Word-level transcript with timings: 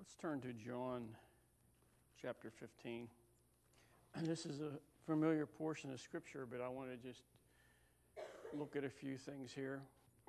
Let's 0.00 0.14
turn 0.14 0.40
to 0.40 0.54
John 0.54 1.08
chapter 2.22 2.50
15. 2.50 3.06
And 4.14 4.26
This 4.26 4.46
is 4.46 4.62
a 4.62 4.70
familiar 5.04 5.44
portion 5.44 5.92
of 5.92 6.00
Scripture, 6.00 6.48
but 6.50 6.62
I 6.62 6.68
want 6.68 6.88
to 6.90 6.96
just 6.96 7.20
look 8.54 8.76
at 8.76 8.84
a 8.84 8.88
few 8.88 9.18
things 9.18 9.52
here. 9.52 9.82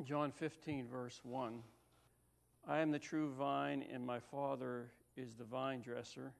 John 0.03 0.33
15, 0.33 0.89
verse 0.89 1.21
1. 1.23 1.63
I 2.67 2.79
am 2.79 2.91
the 2.91 2.99
true 2.99 3.31
vine, 3.31 3.85
and 3.93 4.05
my 4.05 4.19
Father 4.19 4.91
is 5.15 5.35
the 5.35 5.45
vine 5.45 5.79
dresser. 5.79 6.33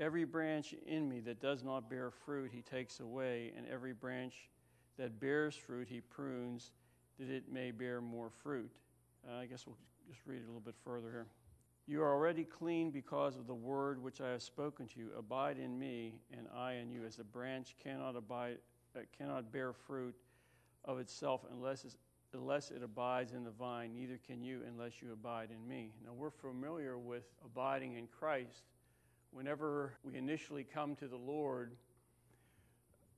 Every 0.00 0.24
branch 0.24 0.74
in 0.86 1.06
me 1.10 1.20
that 1.20 1.42
does 1.42 1.62
not 1.62 1.90
bear 1.90 2.10
fruit, 2.10 2.52
he 2.54 2.62
takes 2.62 3.00
away, 3.00 3.52
and 3.54 3.66
every 3.68 3.92
branch 3.92 4.48
that 4.96 5.20
bears 5.20 5.54
fruit, 5.54 5.88
he 5.90 6.00
prunes, 6.00 6.70
that 7.18 7.28
it 7.28 7.52
may 7.52 7.70
bear 7.70 8.00
more 8.00 8.30
fruit. 8.30 8.72
Uh, 9.28 9.40
I 9.40 9.44
guess 9.44 9.66
we'll 9.66 9.76
just 10.08 10.22
read 10.24 10.36
it 10.36 10.44
a 10.44 10.46
little 10.46 10.60
bit 10.60 10.76
further 10.82 11.10
here. 11.10 11.26
You 11.86 12.02
are 12.02 12.12
already 12.12 12.44
clean 12.44 12.90
because 12.90 13.36
of 13.36 13.46
the 13.46 13.54
word 13.54 14.00
which 14.00 14.20
I 14.20 14.30
have 14.30 14.42
spoken 14.42 14.86
to 14.88 15.00
you. 15.00 15.10
Abide 15.18 15.58
in 15.58 15.76
me, 15.78 16.14
and 16.36 16.46
I 16.56 16.74
in 16.74 16.92
you. 16.92 17.04
As 17.04 17.18
a 17.18 17.24
branch 17.24 17.74
cannot 17.82 18.14
abide, 18.14 18.58
uh, 18.96 19.00
cannot 19.18 19.52
bear 19.52 19.72
fruit 19.72 20.14
of 20.84 21.00
itself 21.00 21.44
unless, 21.50 21.84
unless 22.32 22.70
it 22.70 22.82
abides 22.84 23.32
in 23.32 23.42
the 23.42 23.50
vine. 23.50 23.94
Neither 23.94 24.20
can 24.24 24.42
you 24.42 24.60
unless 24.66 25.02
you 25.02 25.12
abide 25.12 25.50
in 25.50 25.66
me. 25.66 25.90
Now 26.04 26.12
we're 26.12 26.30
familiar 26.30 26.98
with 26.98 27.24
abiding 27.44 27.96
in 27.96 28.06
Christ. 28.06 28.62
Whenever 29.32 29.94
we 30.04 30.16
initially 30.16 30.62
come 30.62 30.94
to 30.96 31.08
the 31.08 31.16
Lord, 31.16 31.72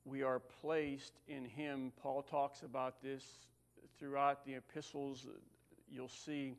we 0.07 0.23
are 0.23 0.41
placed 0.63 1.13
in 1.29 1.45
Him. 1.45 1.93
Paul 2.03 2.23
talks 2.23 2.63
about 2.63 3.03
this 3.03 3.25
throughout 3.99 4.47
the 4.47 4.55
epistles. 4.55 5.27
You'll 5.91 6.09
see 6.09 6.55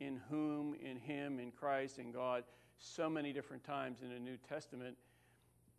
in 0.00 0.20
whom, 0.28 0.74
in 0.74 0.96
him, 0.96 1.38
in 1.38 1.52
Christ, 1.52 1.98
in 1.98 2.10
God, 2.10 2.44
so 2.78 3.08
many 3.08 3.32
different 3.32 3.62
times 3.62 3.98
in 4.02 4.08
the 4.08 4.18
New 4.18 4.38
Testament. 4.48 4.96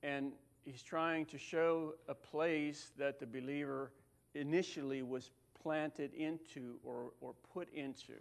And 0.04 0.32
he's 0.64 0.84
trying 0.84 1.26
to 1.26 1.38
show 1.38 1.96
a 2.08 2.14
place 2.14 2.92
that 2.98 3.20
the 3.20 3.26
believer 3.26 3.92
initially 4.36 5.02
was 5.02 5.32
planted 5.62 6.14
into 6.14 6.78
or, 6.84 7.12
or 7.20 7.34
put 7.54 7.72
into. 7.74 8.14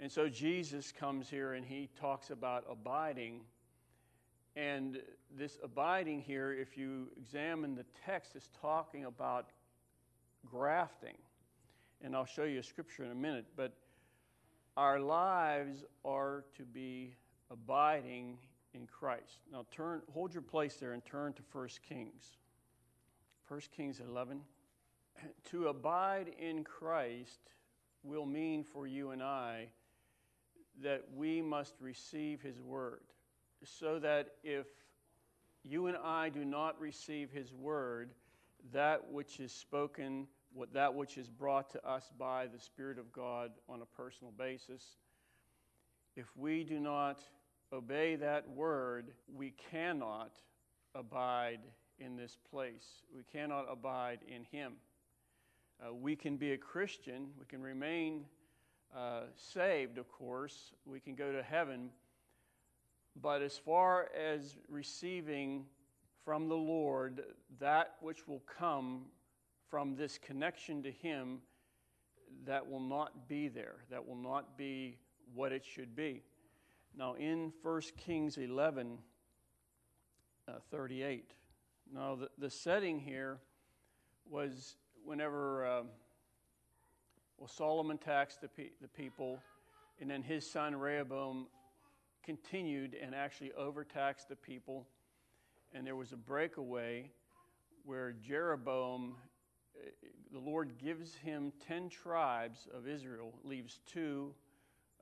And 0.00 0.10
so 0.10 0.28
Jesus 0.28 0.92
comes 0.92 1.28
here 1.28 1.54
and 1.54 1.64
he 1.64 1.88
talks 1.98 2.30
about 2.30 2.64
abiding. 2.70 3.40
And 4.54 5.00
this 5.36 5.58
abiding 5.62 6.20
here, 6.20 6.52
if 6.52 6.76
you 6.76 7.08
examine 7.16 7.74
the 7.74 7.84
text, 8.04 8.36
is 8.36 8.48
talking 8.60 9.04
about 9.04 9.50
grafting. 10.44 11.16
And 12.00 12.14
I'll 12.14 12.26
show 12.26 12.44
you 12.44 12.60
a 12.60 12.62
scripture 12.62 13.04
in 13.04 13.10
a 13.10 13.16
minute. 13.16 13.46
But 13.56 13.72
our 14.78 15.00
lives 15.00 15.84
are 16.04 16.44
to 16.56 16.62
be 16.62 17.16
abiding 17.50 18.38
in 18.74 18.86
Christ. 18.86 19.40
Now 19.50 19.66
turn 19.72 20.02
hold 20.14 20.32
your 20.32 20.42
place 20.42 20.76
there 20.76 20.92
and 20.92 21.04
turn 21.04 21.32
to 21.32 21.42
1 21.50 21.68
Kings. 21.88 22.36
1 23.48 23.60
Kings 23.76 24.00
11. 24.00 24.40
To 25.50 25.66
abide 25.66 26.30
in 26.38 26.62
Christ 26.62 27.40
will 28.04 28.24
mean 28.24 28.62
for 28.62 28.86
you 28.86 29.10
and 29.10 29.20
I 29.20 29.66
that 30.80 31.02
we 31.12 31.42
must 31.42 31.74
receive 31.80 32.40
his 32.40 32.60
word. 32.62 33.02
So 33.64 33.98
that 33.98 34.34
if 34.44 34.68
you 35.64 35.88
and 35.88 35.96
I 35.96 36.28
do 36.28 36.44
not 36.44 36.80
receive 36.80 37.32
his 37.32 37.52
word, 37.52 38.12
that 38.72 39.10
which 39.10 39.40
is 39.40 39.50
spoken 39.50 40.28
what, 40.58 40.72
that 40.72 40.92
which 40.92 41.16
is 41.16 41.28
brought 41.28 41.70
to 41.70 41.88
us 41.88 42.10
by 42.18 42.48
the 42.48 42.58
Spirit 42.58 42.98
of 42.98 43.12
God 43.12 43.52
on 43.68 43.80
a 43.80 43.86
personal 43.86 44.32
basis. 44.36 44.96
If 46.16 46.26
we 46.36 46.64
do 46.64 46.80
not 46.80 47.20
obey 47.72 48.16
that 48.16 48.48
word, 48.50 49.12
we 49.32 49.54
cannot 49.70 50.32
abide 50.96 51.60
in 52.00 52.16
this 52.16 52.36
place. 52.50 53.04
We 53.14 53.22
cannot 53.32 53.66
abide 53.70 54.18
in 54.26 54.42
Him. 54.50 54.72
Uh, 55.80 55.94
we 55.94 56.16
can 56.16 56.36
be 56.36 56.52
a 56.52 56.58
Christian, 56.58 57.28
we 57.38 57.46
can 57.46 57.62
remain 57.62 58.24
uh, 58.96 59.22
saved, 59.36 59.96
of 59.96 60.10
course, 60.10 60.72
we 60.84 60.98
can 60.98 61.14
go 61.14 61.30
to 61.30 61.40
heaven, 61.40 61.90
but 63.22 63.42
as 63.42 63.56
far 63.56 64.08
as 64.18 64.56
receiving 64.68 65.66
from 66.24 66.48
the 66.48 66.56
Lord 66.56 67.22
that 67.60 67.94
which 68.00 68.26
will 68.26 68.42
come 68.58 69.02
from 69.70 69.96
this 69.96 70.18
connection 70.18 70.82
to 70.82 70.90
Him 70.90 71.40
that 72.46 72.68
will 72.68 72.80
not 72.80 73.28
be 73.28 73.48
there, 73.48 73.76
that 73.90 74.06
will 74.06 74.16
not 74.16 74.56
be 74.56 74.98
what 75.34 75.52
it 75.52 75.64
should 75.64 75.94
be. 75.94 76.22
Now, 76.96 77.14
in 77.14 77.52
1 77.62 77.82
Kings 77.96 78.38
11 78.38 78.98
uh, 80.46 80.52
38, 80.70 81.32
now 81.92 82.16
the, 82.16 82.28
the 82.38 82.50
setting 82.50 82.98
here 82.98 83.38
was 84.28 84.76
whenever 85.04 85.66
uh, 85.66 85.82
well, 87.38 87.48
Solomon 87.48 87.98
taxed 87.98 88.40
the, 88.40 88.48
pe- 88.48 88.70
the 88.82 88.88
people, 88.88 89.40
and 90.00 90.10
then 90.10 90.22
his 90.22 90.48
son 90.48 90.74
Rehoboam 90.74 91.46
continued 92.24 92.96
and 93.00 93.14
actually 93.14 93.52
overtaxed 93.52 94.28
the 94.28 94.36
people, 94.36 94.86
and 95.72 95.86
there 95.86 95.96
was 95.96 96.12
a 96.12 96.16
breakaway 96.16 97.10
where 97.84 98.12
Jeroboam 98.12 99.14
the 100.32 100.38
Lord 100.38 100.72
gives 100.78 101.14
him 101.14 101.52
10 101.66 101.88
tribes 101.88 102.68
of 102.74 102.86
Israel, 102.86 103.32
leaves 103.44 103.80
two 103.86 104.34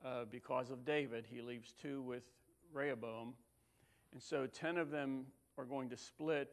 uh, 0.05 0.25
because 0.29 0.69
of 0.69 0.85
David. 0.85 1.25
He 1.29 1.41
leaves 1.41 1.73
two 1.81 2.01
with 2.01 2.23
Rehoboam. 2.73 3.33
And 4.13 4.21
so 4.21 4.47
10 4.47 4.77
of 4.77 4.89
them 4.89 5.25
are 5.57 5.65
going 5.65 5.89
to 5.89 5.97
split 5.97 6.49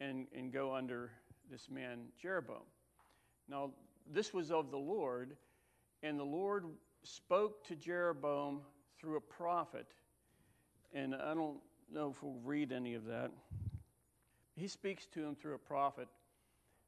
and, 0.00 0.26
and 0.36 0.52
go 0.52 0.74
under 0.74 1.10
this 1.50 1.68
man 1.70 2.06
Jeroboam. 2.20 2.62
Now, 3.48 3.70
this 4.10 4.32
was 4.32 4.50
of 4.50 4.70
the 4.70 4.78
Lord, 4.78 5.36
and 6.02 6.18
the 6.18 6.24
Lord 6.24 6.64
spoke 7.02 7.66
to 7.66 7.76
Jeroboam 7.76 8.60
through 8.98 9.16
a 9.16 9.20
prophet. 9.20 9.86
And 10.94 11.14
I 11.14 11.34
don't 11.34 11.58
know 11.92 12.10
if 12.10 12.22
we'll 12.22 12.40
read 12.44 12.72
any 12.72 12.94
of 12.94 13.04
that. 13.06 13.30
He 14.56 14.68
speaks 14.68 15.06
to 15.14 15.20
him 15.20 15.34
through 15.34 15.54
a 15.54 15.58
prophet 15.58 16.08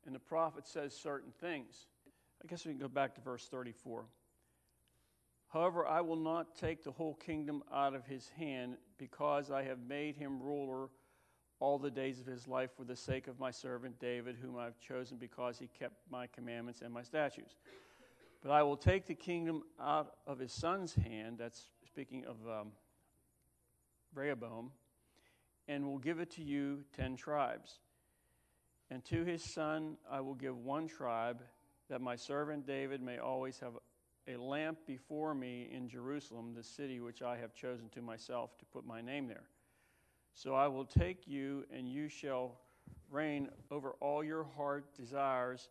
and 0.06 0.14
the 0.14 0.20
prophet 0.20 0.66
says 0.66 0.94
certain 0.94 1.32
things. 1.40 1.86
I 2.42 2.46
guess 2.46 2.66
we 2.66 2.72
can 2.72 2.80
go 2.80 2.88
back 2.88 3.14
to 3.14 3.20
verse 3.20 3.46
34. 3.46 4.04
However, 5.48 5.86
I 5.86 6.00
will 6.00 6.16
not 6.16 6.56
take 6.56 6.82
the 6.82 6.90
whole 6.90 7.14
kingdom 7.14 7.62
out 7.72 7.94
of 7.94 8.04
his 8.04 8.28
hand 8.30 8.76
because 8.98 9.50
I 9.50 9.62
have 9.62 9.78
made 9.88 10.16
him 10.16 10.42
ruler 10.42 10.88
all 11.60 11.78
the 11.78 11.90
days 11.90 12.20
of 12.20 12.26
his 12.26 12.48
life 12.48 12.70
for 12.76 12.84
the 12.84 12.96
sake 12.96 13.28
of 13.28 13.38
my 13.38 13.50
servant 13.50 13.98
David, 14.00 14.36
whom 14.42 14.58
I 14.58 14.64
have 14.64 14.78
chosen 14.80 15.16
because 15.16 15.58
he 15.58 15.68
kept 15.68 15.94
my 16.10 16.26
commandments 16.26 16.82
and 16.82 16.92
my 16.92 17.02
statutes. 17.02 17.54
But 18.42 18.50
I 18.50 18.62
will 18.62 18.76
take 18.76 19.06
the 19.06 19.14
kingdom 19.14 19.62
out 19.80 20.16
of 20.26 20.38
his 20.38 20.52
son's 20.52 20.94
hand, 20.94 21.38
that's 21.38 21.68
speaking 21.86 22.24
of 22.26 22.36
um, 22.46 22.72
Rehoboam, 24.14 24.72
and 25.68 25.86
will 25.86 25.98
give 25.98 26.20
it 26.20 26.32
to 26.32 26.42
you 26.42 26.84
ten 26.94 27.16
tribes. 27.16 27.78
And 28.90 29.04
to 29.06 29.24
his 29.24 29.42
son 29.42 29.96
I 30.10 30.20
will 30.20 30.34
give 30.34 30.56
one 30.56 30.86
tribe, 30.86 31.42
that 31.88 32.00
my 32.00 32.16
servant 32.16 32.66
David 32.66 33.02
may 33.02 33.18
always 33.18 33.58
have 33.60 33.72
a 34.26 34.36
lamp 34.36 34.78
before 34.86 35.34
me 35.34 35.68
in 35.70 35.88
Jerusalem, 35.88 36.54
the 36.54 36.62
city 36.62 37.00
which 37.00 37.20
I 37.22 37.36
have 37.36 37.54
chosen 37.54 37.88
to 37.90 38.00
myself 38.00 38.56
to 38.58 38.64
put 38.66 38.86
my 38.86 39.00
name 39.00 39.26
there. 39.26 39.44
So 40.34 40.54
I 40.54 40.66
will 40.66 40.86
take 40.86 41.28
you, 41.28 41.64
and 41.72 41.88
you 41.88 42.08
shall 42.08 42.58
reign 43.10 43.48
over 43.70 43.92
all 44.00 44.24
your 44.24 44.44
heart 44.56 44.94
desires, 44.94 45.68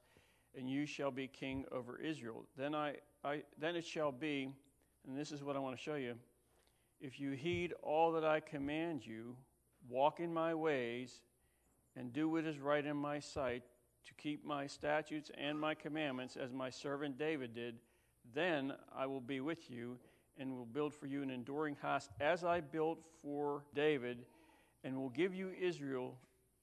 and 0.56 0.70
you 0.70 0.86
shall 0.86 1.12
be 1.12 1.28
king 1.28 1.66
over 1.72 2.00
Israel. 2.00 2.46
Then, 2.56 2.76
I, 2.76 2.98
I, 3.24 3.44
then 3.60 3.76
it 3.76 3.86
shall 3.86 4.12
be, 4.12 4.50
and 5.08 5.18
this 5.18 5.32
is 5.32 5.44
what 5.44 5.56
I 5.56 5.60
want 5.60 5.76
to 5.76 5.82
show 5.82 5.96
you 5.96 6.16
if 7.04 7.20
you 7.20 7.32
heed 7.32 7.74
all 7.84 8.14
that 8.14 8.24
I 8.24 8.40
command 8.40 9.06
you, 9.06 9.36
walk 9.90 10.22
in 10.22 10.34
my 10.34 10.56
ways, 10.56 11.22
and 11.96 12.12
do 12.12 12.30
what 12.30 12.46
is 12.46 12.60
right 12.60 12.86
in 12.86 12.98
my 12.98 13.20
sight, 13.20 13.64
to 14.06 14.14
keep 14.16 14.46
my 14.46 14.68
statutes 14.68 15.32
and 15.38 15.60
my 15.60 15.74
commandments 15.74 16.36
as 16.36 16.52
my 16.52 16.70
servant 16.70 17.18
David 17.18 17.56
did, 17.56 17.76
then 18.34 18.74
I 18.96 19.06
will 19.06 19.22
be 19.22 19.40
with 19.40 19.70
you 19.70 19.98
and 20.38 20.58
will 20.58 20.66
build 20.66 20.94
for 20.94 21.06
you 21.06 21.22
an 21.22 21.30
enduring 21.30 21.76
house 21.82 22.10
as 22.20 22.44
I 22.44 22.60
built 22.60 23.00
for 23.22 23.64
David, 23.76 24.26
and 24.84 24.98
will 24.98 25.10
give 25.10 25.34
you 25.34 25.52
Israel, 25.62 26.18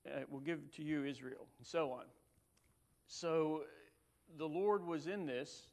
uh, 0.07 0.21
will 0.29 0.41
give 0.41 0.59
to 0.77 0.83
you 0.83 1.05
Israel, 1.05 1.47
and 1.59 1.67
so 1.67 1.93
on. 1.93 2.05
So 3.07 3.63
the 4.37 4.47
Lord 4.47 4.85
was 4.85 5.07
in 5.07 5.25
this. 5.25 5.69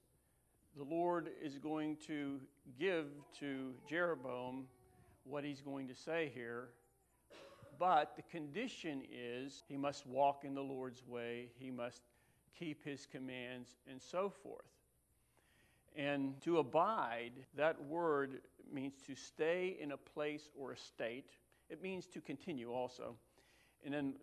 The 0.77 0.83
Lord 0.83 1.29
is 1.43 1.57
going 1.57 1.97
to 2.07 2.39
give 2.79 3.07
to 3.39 3.73
Jeroboam 3.89 4.67
what 5.23 5.43
he's 5.43 5.61
going 5.61 5.87
to 5.87 5.95
say 5.95 6.31
here 6.33 6.69
but 7.79 8.15
the 8.15 8.21
condition 8.23 9.03
is 9.11 9.63
he 9.67 9.77
must 9.77 10.05
walk 10.07 10.43
in 10.43 10.53
the 10.53 10.61
Lord's 10.61 11.05
way, 11.07 11.49
he 11.57 11.71
must 11.71 12.01
keep 12.57 12.83
his 12.83 13.05
commands, 13.05 13.69
and 13.89 14.01
so 14.01 14.29
forth. 14.29 14.65
And 15.95 16.39
to 16.41 16.59
abide, 16.59 17.33
that 17.55 17.81
word 17.85 18.41
means 18.71 18.93
to 19.07 19.15
stay 19.15 19.77
in 19.79 19.91
a 19.91 19.97
place 19.97 20.49
or 20.57 20.71
a 20.71 20.77
state. 20.77 21.31
It 21.69 21.81
means 21.81 22.05
to 22.07 22.21
continue 22.21 22.71
also. 22.71 23.15
And 23.83 23.93
then 23.93 24.13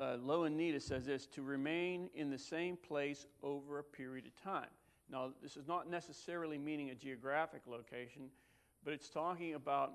uh, 0.00 0.16
Louw-Nida 0.24 0.80
says 0.80 1.06
this 1.06 1.26
to 1.28 1.42
remain 1.42 2.08
in 2.14 2.30
the 2.30 2.38
same 2.38 2.76
place 2.76 3.26
over 3.42 3.78
a 3.78 3.84
period 3.84 4.26
of 4.26 4.42
time. 4.42 4.70
Now, 5.10 5.32
this 5.42 5.56
is 5.56 5.66
not 5.66 5.90
necessarily 5.90 6.58
meaning 6.58 6.90
a 6.90 6.94
geographic 6.94 7.62
location, 7.66 8.30
but 8.84 8.94
it's 8.94 9.08
talking 9.08 9.54
about 9.54 9.92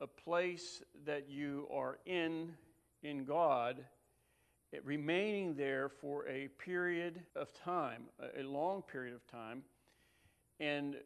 a 0.00 0.06
place 0.06 0.82
that 1.04 1.28
you 1.28 1.66
are 1.72 1.98
in 2.06 2.54
in 3.02 3.24
God, 3.24 3.84
remaining 4.84 5.54
there 5.54 5.88
for 5.88 6.26
a 6.28 6.48
period 6.58 7.22
of 7.36 7.52
time, 7.52 8.04
a 8.38 8.42
long 8.42 8.82
period 8.82 9.14
of 9.14 9.26
time. 9.26 9.62
And 10.60 10.96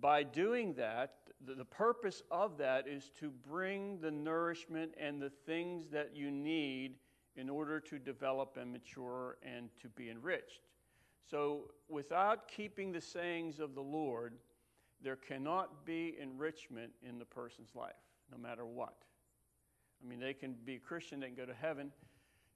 by 0.00 0.22
doing 0.22 0.74
that, 0.74 1.14
the, 1.46 1.64
purpose 1.64 2.22
of 2.30 2.56
that 2.58 2.86
is 2.86 3.10
to 3.20 3.30
bring 3.30 3.98
the 4.00 4.10
nourishment 4.10 4.92
and 4.98 5.20
the 5.20 5.30
things 5.46 5.88
that 5.90 6.12
you 6.14 6.30
need 6.30 6.96
in 7.36 7.50
order 7.50 7.80
to 7.80 7.98
develop 7.98 8.56
and 8.60 8.72
mature 8.72 9.36
and 9.42 9.68
to 9.82 9.88
be 9.88 10.08
enriched. 10.08 10.60
So, 11.30 11.70
without 11.88 12.48
keeping 12.48 12.92
the 12.92 13.00
sayings 13.00 13.58
of 13.58 13.74
the 13.74 13.80
Lord, 13.82 14.34
there 15.02 15.16
cannot 15.16 15.84
be 15.84 16.16
enrichment 16.20 16.92
in 17.06 17.18
the 17.18 17.24
person's 17.24 17.74
life, 17.74 17.92
no 18.34 18.42
matter 18.42 18.64
what. 18.64 18.94
I 20.02 20.08
mean, 20.08 20.20
they 20.20 20.34
can 20.34 20.54
be 20.64 20.76
a 20.76 20.78
Christian, 20.78 21.20
they 21.20 21.26
can 21.26 21.36
go 21.36 21.46
to 21.46 21.54
heaven 21.54 21.90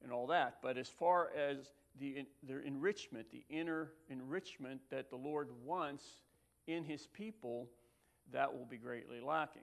and 0.02 0.12
all 0.12 0.26
that, 0.28 0.58
but 0.62 0.76
as 0.76 0.88
far 0.88 1.30
as 1.36 1.72
the, 1.98 2.24
the 2.46 2.60
enrichment, 2.64 3.30
the 3.30 3.44
inner 3.48 3.92
enrichment 4.10 4.80
that 4.90 5.10
the 5.10 5.16
Lord 5.16 5.48
wants 5.64 6.04
in 6.66 6.84
his 6.84 7.06
people, 7.06 7.68
that 8.32 8.52
will 8.52 8.66
be 8.66 8.76
greatly 8.76 9.20
lacking. 9.20 9.62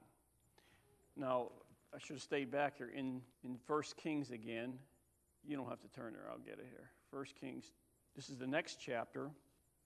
Now, 1.16 1.52
I 1.94 2.00
should 2.00 2.16
have 2.16 2.24
stayed 2.24 2.52
back 2.52 2.78
here 2.78 2.92
in, 2.94 3.22
in 3.44 3.58
1 3.68 3.84
Kings 3.96 4.32
again. 4.32 4.74
You 5.48 5.56
don't 5.56 5.70
have 5.70 5.82
to 5.82 5.88
turn 5.90 6.14
there, 6.14 6.30
I'll 6.30 6.40
get 6.40 6.60
it 6.60 6.68
here. 6.70 6.90
1 7.12 7.26
Kings, 7.40 7.72
this 8.16 8.30
is 8.30 8.38
the 8.38 8.48
next 8.48 8.80
chapter. 8.84 9.30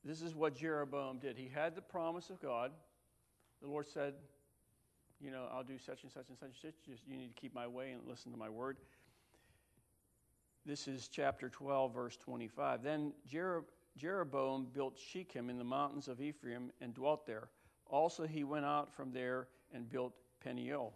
This 0.04 0.22
is 0.22 0.34
what 0.34 0.56
Jeroboam 0.56 1.20
did. 1.20 1.38
He 1.38 1.50
had 1.54 1.76
the 1.76 1.82
promise 1.82 2.30
of 2.30 2.42
God. 2.42 2.72
The 3.62 3.68
Lord 3.68 3.88
said, 3.88 4.14
You 5.22 5.32
know, 5.32 5.48
I'll 5.54 5.64
do 5.64 5.78
such 5.78 6.04
and 6.04 6.12
such 6.12 6.30
and 6.30 6.38
such 6.38 6.50
and 6.50 6.58
such. 6.62 6.74
Just, 6.86 7.08
you 7.08 7.18
need 7.18 7.36
to 7.36 7.42
keep 7.42 7.54
my 7.54 7.68
way 7.68 7.92
and 7.92 8.02
listen 8.08 8.32
to 8.32 8.38
my 8.38 8.50
word. 8.50 8.78
This 10.66 10.88
is 10.88 11.10
chapter 11.10 11.50
12, 11.50 11.94
verse 11.94 12.18
25. 12.18 12.84
Then 12.84 13.14
Jeroboam 13.98 14.68
built 14.74 14.98
Shechem 14.98 15.50
in 15.50 15.58
the 15.58 15.64
mountains 15.64 16.08
of 16.08 16.22
Ephraim 16.22 16.72
and 16.80 16.94
dwelt 16.94 17.26
there. 17.26 17.50
Also, 17.88 18.26
he 18.26 18.44
went 18.44 18.66
out 18.66 18.94
from 18.94 19.12
there 19.12 19.48
and 19.74 19.90
built 19.90 20.14
Peniel. 20.42 20.94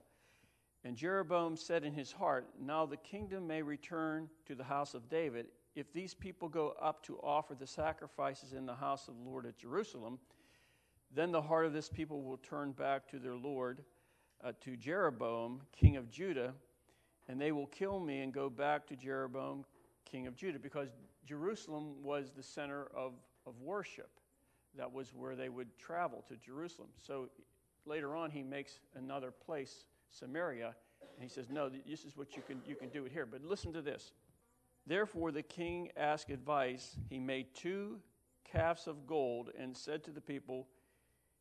And 0.85 0.95
Jeroboam 0.95 1.55
said 1.55 1.83
in 1.83 1.93
his 1.93 2.11
heart, 2.11 2.47
Now 2.59 2.85
the 2.85 2.97
kingdom 2.97 3.47
may 3.47 3.61
return 3.61 4.29
to 4.45 4.55
the 4.55 4.63
house 4.63 4.93
of 4.93 5.09
David. 5.09 5.47
If 5.75 5.91
these 5.91 6.13
people 6.13 6.47
go 6.47 6.75
up 6.81 7.03
to 7.05 7.17
offer 7.23 7.55
the 7.55 7.67
sacrifices 7.67 8.53
in 8.53 8.65
the 8.65 8.75
house 8.75 9.07
of 9.07 9.15
the 9.15 9.29
Lord 9.29 9.45
at 9.45 9.57
Jerusalem, 9.57 10.19
then 11.13 11.31
the 11.31 11.41
heart 11.41 11.65
of 11.65 11.73
this 11.73 11.89
people 11.89 12.21
will 12.21 12.37
turn 12.37 12.71
back 12.71 13.07
to 13.09 13.19
their 13.19 13.35
Lord, 13.35 13.83
uh, 14.43 14.51
to 14.61 14.75
Jeroboam, 14.75 15.61
king 15.71 15.97
of 15.97 16.09
Judah, 16.09 16.53
and 17.27 17.39
they 17.39 17.51
will 17.51 17.67
kill 17.67 17.99
me 17.99 18.21
and 18.21 18.33
go 18.33 18.49
back 18.49 18.85
to 18.87 18.95
Jeroboam, 18.95 19.65
king 20.05 20.27
of 20.27 20.35
Judah, 20.35 20.59
because 20.59 20.89
Jerusalem 21.25 22.03
was 22.03 22.31
the 22.35 22.43
center 22.43 22.87
of, 22.95 23.13
of 23.45 23.59
worship. 23.61 24.09
That 24.75 24.91
was 24.91 25.13
where 25.13 25.35
they 25.35 25.49
would 25.49 25.77
travel 25.77 26.23
to 26.27 26.35
Jerusalem. 26.35 26.89
So 27.01 27.29
later 27.85 28.15
on, 28.15 28.31
he 28.31 28.43
makes 28.43 28.79
another 28.95 29.31
place 29.31 29.85
Samaria. 30.09 30.75
And 31.15 31.23
he 31.23 31.29
says, 31.29 31.49
No, 31.49 31.69
this 31.69 32.05
is 32.05 32.17
what 32.17 32.35
you 32.35 32.41
can, 32.45 32.61
you 32.67 32.75
can 32.75 32.89
do 32.89 33.05
it 33.05 33.11
here. 33.11 33.25
But 33.25 33.43
listen 33.43 33.71
to 33.73 33.81
this. 33.81 34.13
Therefore, 34.85 35.31
the 35.31 35.43
king 35.43 35.89
asked 35.95 36.29
advice. 36.29 36.97
He 37.09 37.19
made 37.19 37.53
two 37.53 37.99
calves 38.51 38.87
of 38.87 39.07
gold 39.07 39.51
and 39.57 39.75
said 39.75 40.03
to 40.05 40.11
the 40.11 40.21
people, 40.21 40.67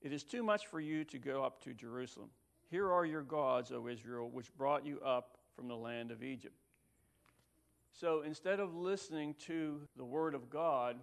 It 0.00 0.12
is 0.12 0.24
too 0.24 0.42
much 0.42 0.66
for 0.66 0.80
you 0.80 1.04
to 1.04 1.18
go 1.18 1.42
up 1.42 1.62
to 1.64 1.74
Jerusalem. 1.74 2.28
Here 2.72 2.90
are 2.90 3.04
your 3.04 3.20
gods, 3.20 3.70
O 3.70 3.86
Israel, 3.86 4.30
which 4.30 4.46
brought 4.56 4.86
you 4.86 4.98
up 5.04 5.36
from 5.54 5.68
the 5.68 5.76
land 5.76 6.10
of 6.10 6.22
Egypt. 6.22 6.56
So 7.92 8.22
instead 8.22 8.60
of 8.60 8.74
listening 8.74 9.34
to 9.40 9.82
the 9.98 10.06
word 10.06 10.34
of 10.34 10.48
God, 10.48 10.96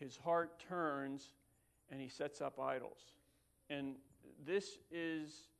his 0.00 0.16
heart 0.16 0.58
turns 0.68 1.30
and 1.88 2.00
he 2.00 2.08
sets 2.08 2.40
up 2.40 2.58
idols. 2.58 2.98
And 3.70 3.94
this 4.44 4.80
is 4.90 5.50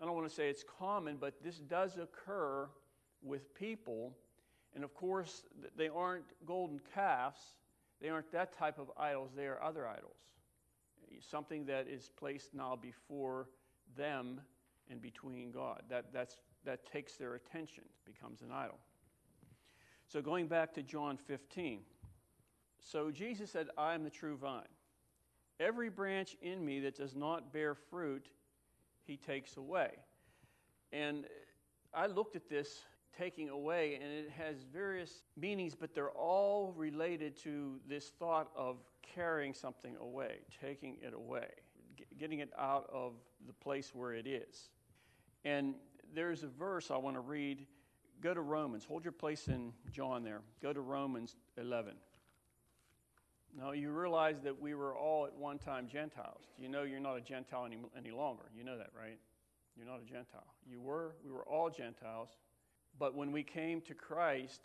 I 0.00 0.06
don't 0.06 0.14
want 0.14 0.30
to 0.30 0.34
say 0.34 0.48
it's 0.48 0.64
common, 0.78 1.18
but 1.20 1.34
this 1.44 1.58
does 1.58 1.98
occur 1.98 2.66
with 3.22 3.54
people. 3.54 4.16
And 4.74 4.82
of 4.82 4.94
course, 4.94 5.42
they 5.76 5.90
aren't 5.90 6.24
golden 6.46 6.80
calves, 6.94 7.42
they 8.00 8.08
aren't 8.08 8.32
that 8.32 8.56
type 8.56 8.78
of 8.78 8.90
idols, 8.96 9.32
they 9.36 9.46
are 9.46 9.62
other 9.62 9.86
idols. 9.86 10.16
Something 11.20 11.66
that 11.66 11.86
is 11.86 12.10
placed 12.18 12.54
now 12.54 12.78
before 12.80 13.50
them 13.94 14.40
and 14.90 15.00
between 15.00 15.50
God. 15.50 15.82
That, 15.88 16.12
that's, 16.12 16.36
that 16.64 16.84
takes 16.90 17.16
their 17.16 17.34
attention, 17.34 17.84
becomes 18.04 18.42
an 18.42 18.50
idol. 18.52 18.78
So 20.08 20.20
going 20.20 20.48
back 20.48 20.74
to 20.74 20.82
John 20.82 21.16
15. 21.16 21.80
So 22.80 23.10
Jesus 23.10 23.50
said, 23.50 23.68
I 23.78 23.94
am 23.94 24.02
the 24.02 24.10
true 24.10 24.36
vine. 24.36 24.62
Every 25.60 25.90
branch 25.90 26.36
in 26.42 26.64
me 26.64 26.80
that 26.80 26.96
does 26.96 27.14
not 27.14 27.52
bear 27.52 27.74
fruit, 27.74 28.26
he 29.04 29.16
takes 29.16 29.56
away. 29.56 29.90
And 30.92 31.26
I 31.94 32.06
looked 32.06 32.34
at 32.34 32.48
this 32.48 32.80
taking 33.16 33.50
away, 33.50 33.98
and 34.02 34.10
it 34.10 34.30
has 34.30 34.56
various 34.72 35.22
meanings, 35.36 35.74
but 35.74 35.94
they're 35.94 36.10
all 36.10 36.72
related 36.76 37.36
to 37.42 37.78
this 37.88 38.12
thought 38.18 38.50
of 38.56 38.78
carrying 39.02 39.52
something 39.52 39.96
away, 40.00 40.38
taking 40.60 40.96
it 41.02 41.12
away, 41.12 41.48
getting 42.18 42.38
it 42.38 42.50
out 42.58 42.88
of 42.92 43.12
the 43.46 43.52
place 43.52 43.94
where 43.94 44.14
it 44.14 44.26
is. 44.26 44.70
And 45.44 45.74
there's 46.14 46.42
a 46.42 46.48
verse 46.48 46.90
I 46.90 46.96
want 46.96 47.16
to 47.16 47.20
read. 47.20 47.66
Go 48.20 48.34
to 48.34 48.40
Romans. 48.40 48.84
Hold 48.84 49.04
your 49.04 49.12
place 49.12 49.48
in 49.48 49.72
John 49.92 50.22
there. 50.22 50.40
Go 50.62 50.72
to 50.72 50.80
Romans 50.80 51.36
11. 51.56 51.94
Now, 53.58 53.72
you 53.72 53.90
realize 53.90 54.36
that 54.44 54.60
we 54.60 54.74
were 54.74 54.94
all 54.94 55.26
at 55.26 55.34
one 55.34 55.58
time 55.58 55.88
Gentiles. 55.88 56.42
You 56.58 56.68
know 56.68 56.82
you're 56.82 57.00
not 57.00 57.16
a 57.16 57.20
Gentile 57.20 57.64
any, 57.66 57.78
any 57.96 58.10
longer. 58.10 58.44
You 58.56 58.64
know 58.64 58.78
that, 58.78 58.90
right? 58.96 59.18
You're 59.76 59.86
not 59.86 60.00
a 60.00 60.04
Gentile. 60.04 60.54
You 60.68 60.80
were, 60.80 61.16
we 61.24 61.32
were 61.32 61.42
all 61.42 61.70
Gentiles. 61.70 62.28
But 62.98 63.14
when 63.14 63.32
we 63.32 63.42
came 63.42 63.80
to 63.82 63.94
Christ, 63.94 64.60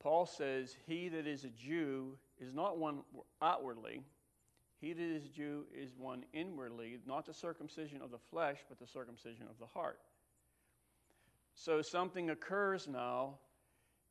Paul 0.00 0.26
says, 0.26 0.74
He 0.86 1.08
that 1.10 1.26
is 1.26 1.44
a 1.44 1.50
Jew 1.50 2.16
is 2.38 2.52
not 2.52 2.78
one 2.78 3.00
outwardly, 3.42 4.00
he 4.80 4.92
that 4.92 5.02
is 5.02 5.28
Jew 5.28 5.64
is 5.74 5.92
one 5.96 6.24
inwardly, 6.32 6.98
not 7.06 7.26
the 7.26 7.34
circumcision 7.34 8.02
of 8.02 8.10
the 8.10 8.18
flesh, 8.18 8.58
but 8.68 8.78
the 8.78 8.86
circumcision 8.86 9.46
of 9.48 9.58
the 9.58 9.66
heart. 9.66 10.00
So 11.54 11.80
something 11.80 12.30
occurs 12.30 12.86
now, 12.86 13.38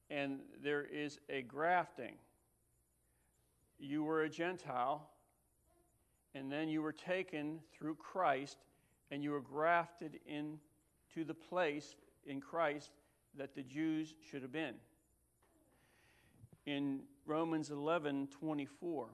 and 0.10 0.39
there 0.63 0.84
is 0.84 1.19
a 1.29 1.43
grafting 1.43 2.15
you 3.79 4.03
were 4.03 4.24
a 4.24 4.29
Gentile, 4.29 5.10
and 6.34 6.51
then 6.51 6.67
you 6.69 6.81
were 6.81 6.93
taken 6.93 7.60
through 7.74 7.95
Christ, 7.95 8.57
and 9.12 9.24
you 9.24 9.31
were 9.31 9.41
grafted 9.41 10.19
into 10.25 11.25
the 11.25 11.34
place 11.34 11.95
in 12.25 12.41
Christ 12.41 12.91
that 13.38 13.53
the 13.55 13.63
Jews 13.63 14.13
should 14.29 14.41
have 14.41 14.51
been. 14.51 14.75
In 16.65 17.01
Romans 17.25 17.69
11 17.69 18.27
24, 18.27 19.10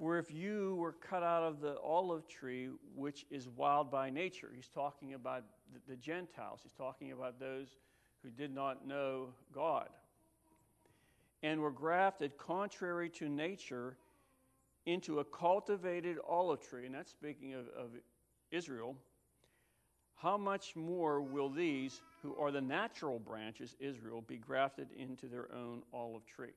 for 0.00 0.16
if 0.16 0.32
you 0.32 0.76
were 0.76 0.92
cut 0.92 1.22
out 1.22 1.42
of 1.42 1.60
the 1.60 1.78
olive 1.80 2.26
tree, 2.26 2.70
which 2.96 3.26
is 3.30 3.50
wild 3.50 3.90
by 3.90 4.08
nature, 4.08 4.48
he's 4.56 4.68
talking 4.68 5.12
about 5.12 5.44
the 5.86 5.96
Gentiles, 5.96 6.60
he's 6.62 6.72
talking 6.72 7.12
about 7.12 7.38
those 7.38 7.76
who 8.22 8.30
did 8.30 8.54
not 8.54 8.86
know 8.86 9.28
God 9.54 9.90
and 11.42 11.60
were 11.60 11.70
grafted 11.70 12.38
contrary 12.38 13.10
to 13.10 13.28
nature 13.28 13.98
into 14.86 15.18
a 15.18 15.24
cultivated 15.24 16.16
olive 16.26 16.66
tree, 16.66 16.86
and 16.86 16.94
that's 16.94 17.10
speaking 17.10 17.52
of, 17.52 17.66
of 17.76 17.90
Israel, 18.50 18.96
how 20.16 20.38
much 20.38 20.74
more 20.76 21.20
will 21.20 21.50
these, 21.50 22.00
who 22.22 22.34
are 22.36 22.50
the 22.50 22.60
natural 22.60 23.18
branches, 23.18 23.76
Israel, 23.78 24.22
be 24.26 24.38
grafted 24.38 24.88
into 24.96 25.26
their 25.26 25.54
own 25.54 25.82
olive 25.92 26.24
tree? 26.24 26.54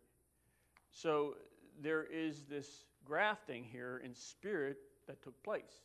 So 0.91 1.35
there 1.81 2.05
is 2.05 2.43
this 2.49 2.85
grafting 3.05 3.63
here 3.63 4.01
in 4.03 4.13
spirit 4.15 4.77
that 5.07 5.21
took 5.21 5.41
place. 5.43 5.81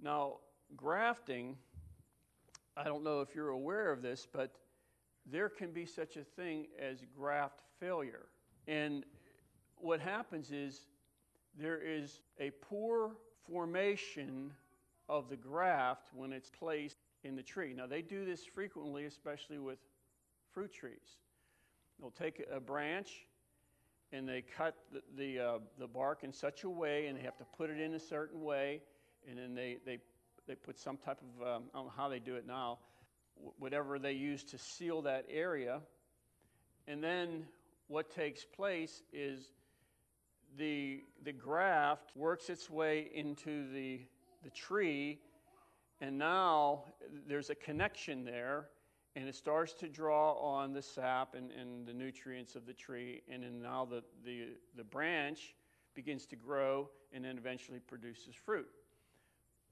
Now, 0.00 0.38
grafting, 0.76 1.56
I 2.76 2.84
don't 2.84 3.04
know 3.04 3.20
if 3.20 3.34
you're 3.34 3.50
aware 3.50 3.92
of 3.92 4.02
this, 4.02 4.26
but 4.32 4.52
there 5.26 5.48
can 5.48 5.72
be 5.72 5.84
such 5.86 6.16
a 6.16 6.24
thing 6.24 6.66
as 6.80 7.04
graft 7.16 7.60
failure. 7.78 8.26
And 8.66 9.04
what 9.76 10.00
happens 10.00 10.50
is 10.50 10.86
there 11.58 11.80
is 11.82 12.20
a 12.38 12.50
poor 12.50 13.16
formation 13.46 14.52
of 15.08 15.28
the 15.28 15.36
graft 15.36 16.08
when 16.14 16.32
it's 16.32 16.50
placed 16.50 16.98
in 17.24 17.36
the 17.36 17.42
tree. 17.42 17.74
Now, 17.74 17.86
they 17.86 18.02
do 18.02 18.24
this 18.24 18.44
frequently, 18.44 19.04
especially 19.06 19.58
with 19.58 19.78
fruit 20.52 20.72
trees. 20.72 21.18
They'll 21.98 22.10
take 22.10 22.42
a 22.50 22.60
branch 22.60 23.26
and 24.12 24.28
they 24.28 24.42
cut 24.42 24.74
the, 24.92 25.02
the, 25.16 25.38
uh, 25.38 25.58
the 25.78 25.86
bark 25.86 26.24
in 26.24 26.32
such 26.32 26.64
a 26.64 26.70
way, 26.70 27.06
and 27.06 27.16
they 27.16 27.22
have 27.22 27.36
to 27.38 27.44
put 27.56 27.70
it 27.70 27.80
in 27.80 27.94
a 27.94 28.00
certain 28.00 28.42
way, 28.42 28.82
and 29.28 29.38
then 29.38 29.54
they, 29.54 29.78
they, 29.86 29.98
they 30.46 30.54
put 30.54 30.78
some 30.78 30.96
type 30.96 31.18
of, 31.20 31.46
um, 31.46 31.62
I 31.74 31.78
don't 31.78 31.86
know 31.86 31.92
how 31.96 32.08
they 32.08 32.18
do 32.18 32.34
it 32.34 32.46
now, 32.46 32.78
whatever 33.58 33.98
they 33.98 34.12
use 34.12 34.42
to 34.44 34.58
seal 34.58 35.02
that 35.02 35.26
area. 35.30 35.80
And 36.88 37.02
then 37.02 37.46
what 37.88 38.10
takes 38.10 38.44
place 38.44 39.02
is 39.12 39.52
the, 40.58 41.04
the 41.24 41.32
graft 41.32 42.10
works 42.16 42.50
its 42.50 42.68
way 42.68 43.10
into 43.14 43.70
the, 43.72 44.00
the 44.42 44.50
tree, 44.50 45.20
and 46.00 46.18
now 46.18 46.84
there's 47.28 47.50
a 47.50 47.54
connection 47.54 48.24
there, 48.24 48.68
and 49.16 49.28
it 49.28 49.34
starts 49.34 49.72
to 49.74 49.88
draw 49.88 50.34
on 50.34 50.72
the 50.72 50.82
sap 50.82 51.34
and, 51.34 51.50
and 51.50 51.86
the 51.86 51.92
nutrients 51.92 52.54
of 52.54 52.66
the 52.66 52.72
tree, 52.72 53.22
and 53.30 53.42
then 53.42 53.60
now 53.60 53.84
the, 53.84 54.02
the, 54.24 54.48
the 54.76 54.84
branch 54.84 55.54
begins 55.94 56.26
to 56.26 56.36
grow 56.36 56.88
and 57.12 57.24
then 57.24 57.36
eventually 57.36 57.80
produces 57.80 58.34
fruit. 58.34 58.68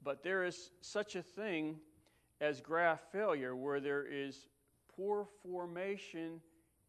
But 0.02 0.22
there 0.22 0.44
is 0.44 0.70
such 0.80 1.16
a 1.16 1.22
thing 1.22 1.76
as 2.40 2.60
graft 2.60 3.10
failure 3.12 3.54
where 3.56 3.80
there 3.80 4.04
is 4.04 4.46
poor 4.88 5.26
formation 5.42 6.40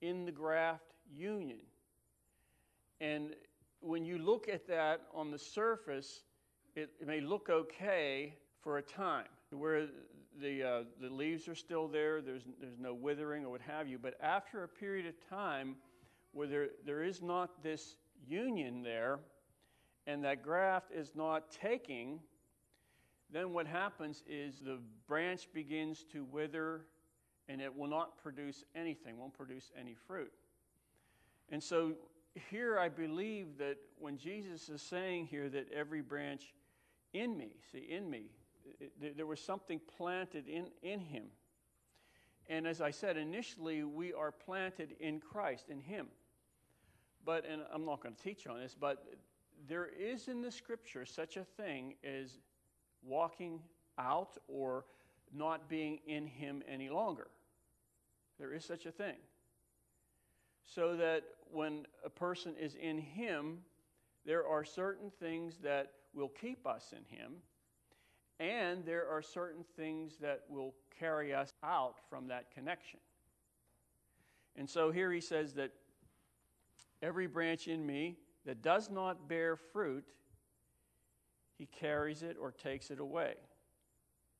in 0.01 0.25
the 0.25 0.31
graft 0.31 0.93
union. 1.11 1.59
And 3.01 3.35
when 3.81 4.05
you 4.05 4.17
look 4.17 4.49
at 4.49 4.67
that 4.67 5.01
on 5.13 5.31
the 5.31 5.39
surface, 5.39 6.21
it, 6.75 6.91
it 6.99 7.07
may 7.07 7.21
look 7.21 7.49
okay 7.49 8.35
for 8.61 8.77
a 8.77 8.81
time, 8.81 9.27
where 9.51 9.87
the, 10.41 10.63
uh, 10.63 10.83
the 11.01 11.09
leaves 11.09 11.47
are 11.47 11.55
still 11.55 11.87
there, 11.87 12.21
there's, 12.21 12.43
there's 12.59 12.79
no 12.79 12.93
withering 12.93 13.45
or 13.45 13.49
what 13.49 13.61
have 13.61 13.87
you. 13.87 13.97
But 13.97 14.15
after 14.21 14.63
a 14.63 14.67
period 14.67 15.05
of 15.05 15.13
time 15.29 15.75
where 16.31 16.47
there, 16.47 16.67
there 16.85 17.03
is 17.03 17.21
not 17.21 17.63
this 17.63 17.95
union 18.27 18.81
there, 18.83 19.19
and 20.07 20.23
that 20.23 20.43
graft 20.43 20.91
is 20.91 21.11
not 21.15 21.51
taking, 21.51 22.19
then 23.31 23.53
what 23.53 23.67
happens 23.67 24.23
is 24.27 24.59
the 24.59 24.79
branch 25.07 25.47
begins 25.53 26.05
to 26.11 26.23
wither 26.25 26.85
and 27.47 27.61
it 27.61 27.75
will 27.75 27.87
not 27.87 28.21
produce 28.21 28.63
anything, 28.75 29.17
won't 29.17 29.33
produce 29.33 29.71
any 29.79 29.95
fruit. 30.07 30.31
And 31.51 31.61
so 31.61 31.93
here 32.49 32.77
I 32.79 32.89
believe 32.89 33.57
that 33.57 33.77
when 33.97 34.17
Jesus 34.17 34.69
is 34.69 34.81
saying 34.81 35.27
here 35.27 35.49
that 35.49 35.71
every 35.73 36.01
branch 36.01 36.53
in 37.13 37.35
me, 37.37 37.55
see, 37.71 37.87
in 37.89 38.09
me, 38.09 38.29
there 39.15 39.25
was 39.25 39.39
something 39.39 39.79
planted 39.97 40.47
in, 40.47 40.67
in 40.81 40.99
him. 40.99 41.25
And 42.47 42.65
as 42.65 42.81
I 42.81 42.91
said, 42.91 43.17
initially 43.17 43.83
we 43.83 44.13
are 44.13 44.31
planted 44.31 44.95
in 44.99 45.19
Christ, 45.19 45.69
in 45.69 45.79
him. 45.79 46.07
But, 47.25 47.45
and 47.45 47.61
I'm 47.73 47.85
not 47.85 48.01
going 48.01 48.15
to 48.15 48.23
teach 48.23 48.47
on 48.47 48.59
this, 48.59 48.75
but 48.79 49.05
there 49.67 49.87
is 49.87 50.27
in 50.27 50.41
the 50.41 50.51
scripture 50.51 51.05
such 51.05 51.37
a 51.37 51.43
thing 51.43 51.95
as 52.03 52.39
walking 53.03 53.61
out 53.97 54.37
or 54.47 54.85
not 55.33 55.69
being 55.69 55.99
in 56.07 56.25
him 56.25 56.63
any 56.67 56.89
longer. 56.89 57.27
There 58.39 58.53
is 58.53 58.65
such 58.65 58.85
a 58.85 58.91
thing 58.91 59.17
so 60.69 60.95
that 60.95 61.23
when 61.51 61.85
a 62.05 62.09
person 62.09 62.53
is 62.59 62.75
in 62.75 62.97
Him, 62.97 63.59
there 64.25 64.45
are 64.45 64.63
certain 64.63 65.11
things 65.19 65.55
that 65.63 65.93
will 66.13 66.29
keep 66.29 66.67
us 66.67 66.93
in 66.93 67.03
Him, 67.17 67.33
and 68.39 68.85
there 68.85 69.07
are 69.09 69.21
certain 69.21 69.63
things 69.75 70.17
that 70.21 70.43
will 70.49 70.73
carry 70.97 71.33
us 71.33 71.53
out 71.63 71.95
from 72.09 72.27
that 72.27 72.51
connection. 72.53 72.99
And 74.55 74.69
so 74.69 74.91
here 74.91 75.11
he 75.11 75.21
says 75.21 75.53
that 75.53 75.71
every 77.01 77.27
branch 77.27 77.67
in 77.67 77.85
me 77.85 78.17
that 78.45 78.61
does 78.61 78.89
not 78.89 79.27
bear 79.27 79.55
fruit, 79.55 80.05
he 81.57 81.65
carries 81.65 82.23
it 82.23 82.37
or 82.39 82.51
takes 82.51 82.89
it 82.91 82.99
away. 82.99 83.35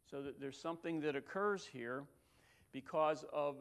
So 0.09 0.21
that 0.21 0.39
there's 0.39 0.59
something 0.59 1.01
that 1.01 1.15
occurs 1.15 1.65
here 1.65 2.03
because 2.71 3.25
of 3.31 3.57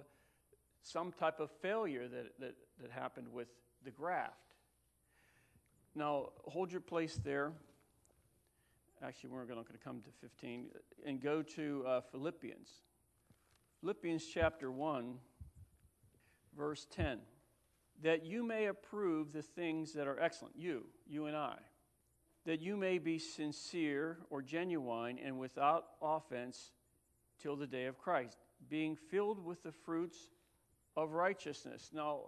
some 0.82 1.12
type 1.12 1.40
of 1.40 1.50
failure 1.60 2.08
that, 2.08 2.38
that, 2.38 2.54
that 2.80 2.90
happened 2.90 3.28
with 3.32 3.48
the 3.84 3.90
graft. 3.90 4.54
Now, 5.94 6.30
hold 6.44 6.70
your 6.70 6.80
place 6.80 7.18
there. 7.24 7.52
Actually, 9.02 9.30
we're 9.30 9.40
not 9.44 9.48
going 9.48 9.78
to 9.78 9.84
come 9.84 10.00
to 10.00 10.10
15 10.20 10.70
and 11.06 11.20
go 11.20 11.40
to 11.42 11.84
uh, 11.86 12.00
Philippians. 12.10 12.68
Philippians 13.80 14.24
chapter 14.26 14.72
1, 14.72 15.14
verse 16.56 16.86
10. 16.90 17.20
That 18.02 18.24
you 18.24 18.44
may 18.44 18.66
approve 18.66 19.32
the 19.32 19.42
things 19.42 19.92
that 19.92 20.08
are 20.08 20.18
excellent, 20.18 20.56
you, 20.56 20.86
you 21.06 21.26
and 21.26 21.36
I. 21.36 21.56
That 22.44 22.60
you 22.60 22.76
may 22.76 22.98
be 22.98 23.18
sincere 23.18 24.18
or 24.30 24.42
genuine 24.42 25.18
and 25.24 25.38
without 25.38 25.84
offense 26.02 26.72
till 27.40 27.54
the 27.54 27.66
day 27.66 27.86
of 27.86 27.98
Christ, 27.98 28.38
being 28.68 28.96
filled 28.96 29.44
with 29.44 29.62
the 29.62 29.72
fruits 29.72 30.28
of 30.96 31.12
righteousness. 31.12 31.90
Now, 31.92 32.22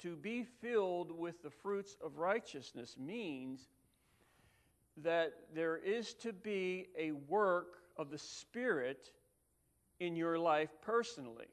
to 0.00 0.16
be 0.16 0.44
filled 0.44 1.10
with 1.10 1.42
the 1.42 1.50
fruits 1.50 1.96
of 2.04 2.18
righteousness 2.18 2.96
means 2.98 3.68
that 4.98 5.32
there 5.54 5.76
is 5.76 6.14
to 6.14 6.32
be 6.32 6.88
a 6.98 7.12
work 7.12 7.78
of 7.96 8.10
the 8.10 8.18
Spirit 8.18 9.10
in 10.00 10.16
your 10.16 10.38
life 10.38 10.70
personally. 10.82 11.48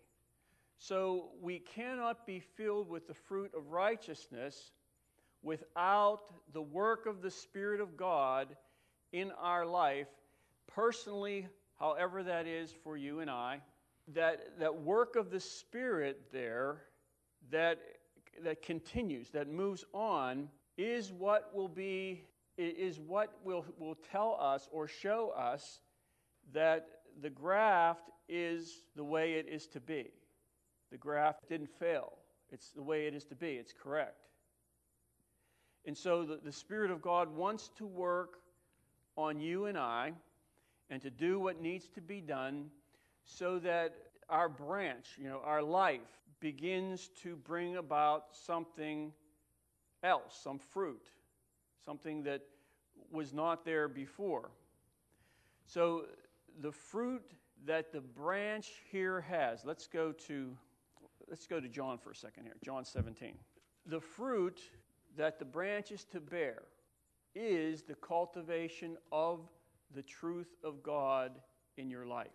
So 0.77 1.29
we 1.41 1.59
cannot 1.59 2.25
be 2.25 2.39
filled 2.39 2.89
with 2.89 3.07
the 3.07 3.13
fruit 3.13 3.51
of 3.55 3.71
righteousness 3.71 4.71
without 5.41 6.31
the 6.53 6.61
work 6.61 7.05
of 7.05 7.21
the 7.21 7.31
Spirit 7.31 7.81
of 7.81 7.95
God 7.95 8.55
in 9.11 9.31
our 9.39 9.65
life, 9.65 10.07
personally, 10.67 11.47
however 11.79 12.23
that 12.23 12.45
is 12.45 12.73
for 12.83 12.97
you 12.97 13.19
and 13.19 13.29
I 13.29 13.61
that, 14.13 14.59
that 14.59 14.81
work 14.81 15.15
of 15.15 15.29
the 15.29 15.39
Spirit 15.39 16.21
there 16.31 16.83
that, 17.51 17.79
that 18.43 18.61
continues, 18.61 19.29
that 19.31 19.47
moves 19.47 19.85
on, 19.93 20.49
is 20.77 21.11
what 21.11 21.53
will 21.53 21.67
be, 21.67 22.23
is 22.59 22.99
what 22.99 23.33
will, 23.43 23.65
will 23.77 23.97
tell 24.11 24.37
us 24.39 24.67
or 24.71 24.87
show 24.87 25.29
us 25.29 25.79
that 26.53 26.87
the 27.21 27.29
graft 27.29 28.09
is 28.27 28.83
the 28.95 29.03
way 29.03 29.33
it 29.33 29.47
is 29.47 29.67
to 29.67 29.79
be. 29.79 30.11
The 30.91 30.97
graft 30.97 31.47
didn't 31.47 31.69
fail. 31.79 32.13
It's 32.51 32.71
the 32.71 32.81
way 32.81 33.05
it 33.07 33.13
is 33.13 33.25
to 33.25 33.35
be. 33.35 33.51
It's 33.51 33.73
correct. 33.73 34.27
And 35.85 35.97
so 35.97 36.23
the, 36.23 36.39
the 36.43 36.51
Spirit 36.51 36.91
of 36.91 37.01
God 37.01 37.35
wants 37.35 37.69
to 37.77 37.85
work 37.85 38.39
on 39.15 39.39
you 39.39 39.65
and 39.65 39.77
I 39.77 40.13
and 40.89 41.01
to 41.01 41.09
do 41.09 41.39
what 41.39 41.61
needs 41.61 41.87
to 41.89 42.01
be 42.01 42.21
done 42.21 42.65
so 43.23 43.59
that 43.59 43.93
our 44.29 44.49
branch, 44.49 45.07
you 45.17 45.29
know, 45.29 45.41
our 45.43 45.61
life 45.61 46.01
begins 46.39 47.09
to 47.23 47.35
bring 47.35 47.77
about 47.77 48.25
something 48.31 49.11
else, 50.03 50.39
some 50.43 50.59
fruit, 50.59 51.09
something 51.85 52.23
that 52.23 52.41
was 53.11 53.33
not 53.33 53.65
there 53.65 53.87
before. 53.87 54.51
So 55.65 56.05
the 56.61 56.71
fruit 56.71 57.23
that 57.65 57.91
the 57.91 58.01
branch 58.01 58.71
here 58.91 59.21
has, 59.21 59.65
let's 59.65 59.87
go 59.87 60.11
to 60.27 60.55
let's 61.29 61.45
go 61.45 61.59
to 61.59 61.67
John 61.67 61.97
for 61.97 62.11
a 62.11 62.15
second 62.15 62.43
here. 62.43 62.55
John 62.63 62.85
17. 62.85 63.35
The 63.85 63.99
fruit 63.99 64.59
that 65.17 65.39
the 65.39 65.45
branch 65.45 65.91
is 65.91 66.03
to 66.05 66.19
bear 66.19 66.63
is 67.35 67.83
the 67.83 67.95
cultivation 67.95 68.97
of 69.11 69.41
the 69.93 70.01
truth 70.01 70.55
of 70.63 70.81
God 70.83 71.31
in 71.77 71.89
your 71.89 72.05
life. 72.05 72.27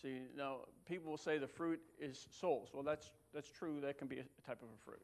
See, 0.00 0.20
now 0.36 0.58
people 0.86 1.10
will 1.10 1.18
say 1.18 1.38
the 1.38 1.46
fruit 1.46 1.80
is 2.00 2.28
souls. 2.30 2.70
Well, 2.72 2.84
that's, 2.84 3.10
that's 3.34 3.50
true. 3.50 3.80
That 3.80 3.98
can 3.98 4.06
be 4.06 4.18
a 4.18 4.46
type 4.46 4.62
of 4.62 4.68
a 4.68 4.84
fruit. 4.84 5.02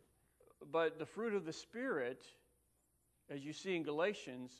But 0.71 0.99
the 0.99 1.07
fruit 1.07 1.35
of 1.35 1.45
the 1.45 1.53
Spirit, 1.53 2.25
as 3.31 3.45
you 3.45 3.53
see 3.53 3.77
in 3.77 3.83
Galatians, 3.83 4.53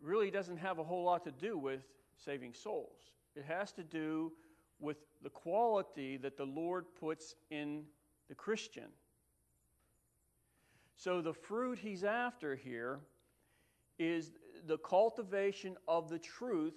really 0.00 0.30
doesn't 0.30 0.58
have 0.58 0.78
a 0.78 0.84
whole 0.84 1.04
lot 1.04 1.24
to 1.24 1.32
do 1.32 1.56
with 1.56 1.80
saving 2.16 2.54
souls. 2.54 3.12
It 3.34 3.44
has 3.44 3.72
to 3.72 3.82
do 3.82 4.32
with 4.80 4.98
the 5.22 5.30
quality 5.30 6.16
that 6.18 6.36
the 6.36 6.44
Lord 6.44 6.86
puts 6.98 7.34
in 7.50 7.84
the 8.28 8.34
Christian. 8.34 8.88
So 10.96 11.20
the 11.20 11.32
fruit 11.32 11.78
he's 11.78 12.04
after 12.04 12.56
here 12.56 13.00
is 13.98 14.32
the 14.66 14.78
cultivation 14.78 15.76
of 15.86 16.08
the 16.08 16.18
truth 16.18 16.74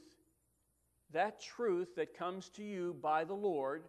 that 1.13 1.41
truth 1.41 1.95
that 1.95 2.17
comes 2.17 2.49
to 2.49 2.63
you 2.63 2.95
by 3.01 3.23
the 3.23 3.33
Lord 3.33 3.83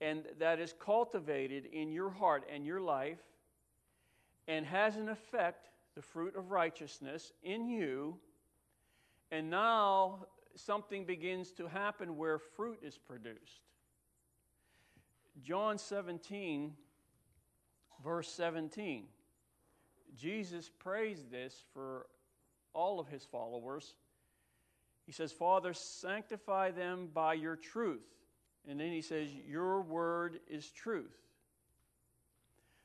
and 0.00 0.24
that 0.38 0.58
is 0.58 0.74
cultivated 0.78 1.66
in 1.72 1.92
your 1.92 2.10
heart 2.10 2.44
and 2.52 2.66
your 2.66 2.80
life 2.80 3.22
and 4.48 4.66
has 4.66 4.96
an 4.96 5.08
effect, 5.08 5.68
the 5.96 6.02
fruit 6.02 6.36
of 6.36 6.50
righteousness, 6.50 7.32
in 7.42 7.68
you, 7.68 8.18
And 9.32 9.50
now 9.50 10.26
something 10.54 11.04
begins 11.04 11.50
to 11.52 11.66
happen 11.66 12.16
where 12.16 12.38
fruit 12.38 12.78
is 12.82 12.96
produced. 12.96 13.62
John 15.42 15.78
17, 15.78 16.74
verse 18.04 18.28
17. 18.28 19.06
Jesus 20.16 20.70
prays 20.78 21.24
this 21.30 21.64
for 21.74 22.06
all 22.72 23.00
of 23.00 23.08
his 23.08 23.24
followers. 23.24 23.94
He 25.06 25.12
says, 25.12 25.32
Father, 25.32 25.72
sanctify 25.72 26.70
them 26.70 27.08
by 27.12 27.34
your 27.34 27.56
truth. 27.56 28.06
And 28.68 28.78
then 28.78 28.92
he 28.92 29.02
says, 29.02 29.28
Your 29.46 29.80
word 29.82 30.40
is 30.48 30.70
truth. 30.70 31.16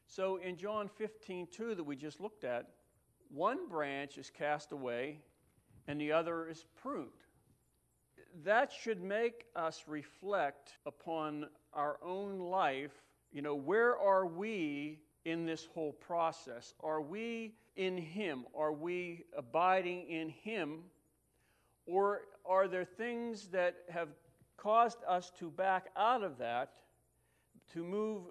So 0.08 0.38
in 0.38 0.58
John 0.58 0.89
15, 0.89 1.48
2, 1.51 1.75
that 1.75 1.84
we 1.84 1.96
just 1.96 2.20
looked 2.20 2.44
at, 2.44 2.68
one 3.34 3.70
branch 3.70 4.18
is 4.18 4.30
cast 4.30 4.72
away 4.72 5.20
and 5.88 6.00
the 6.00 6.12
other 6.12 6.48
is 6.48 6.66
pruned. 6.82 7.10
That 8.44 8.72
should 8.72 9.02
make 9.02 9.46
us 9.56 9.84
reflect 9.88 10.74
upon 10.86 11.48
our 11.74 11.98
own 12.04 12.40
life. 12.40 12.92
You 13.32 13.42
know, 13.42 13.56
where 13.56 13.98
are 13.98 14.26
we 14.26 15.00
in 15.26 15.46
this 15.46 15.68
whole 15.74 15.94
process? 15.94 16.74
Are 16.82 17.02
we 17.02 17.54
in 17.76 17.98
Him? 17.98 18.46
Are 18.56 18.74
we 18.74 19.26
abiding 19.38 20.10
in 20.10 20.30
Him? 20.30 20.80
Or 21.86 22.22
are 22.46 22.68
there 22.68 22.86
things 22.86 23.48
that 23.48 23.76
have 23.90 24.10
caused 24.58 25.00
us 25.08 25.32
to 25.40 25.50
back 25.50 25.88
out 25.98 26.24
of 26.24 26.38
that, 26.38 26.74
to 27.74 27.84
move 27.84 28.24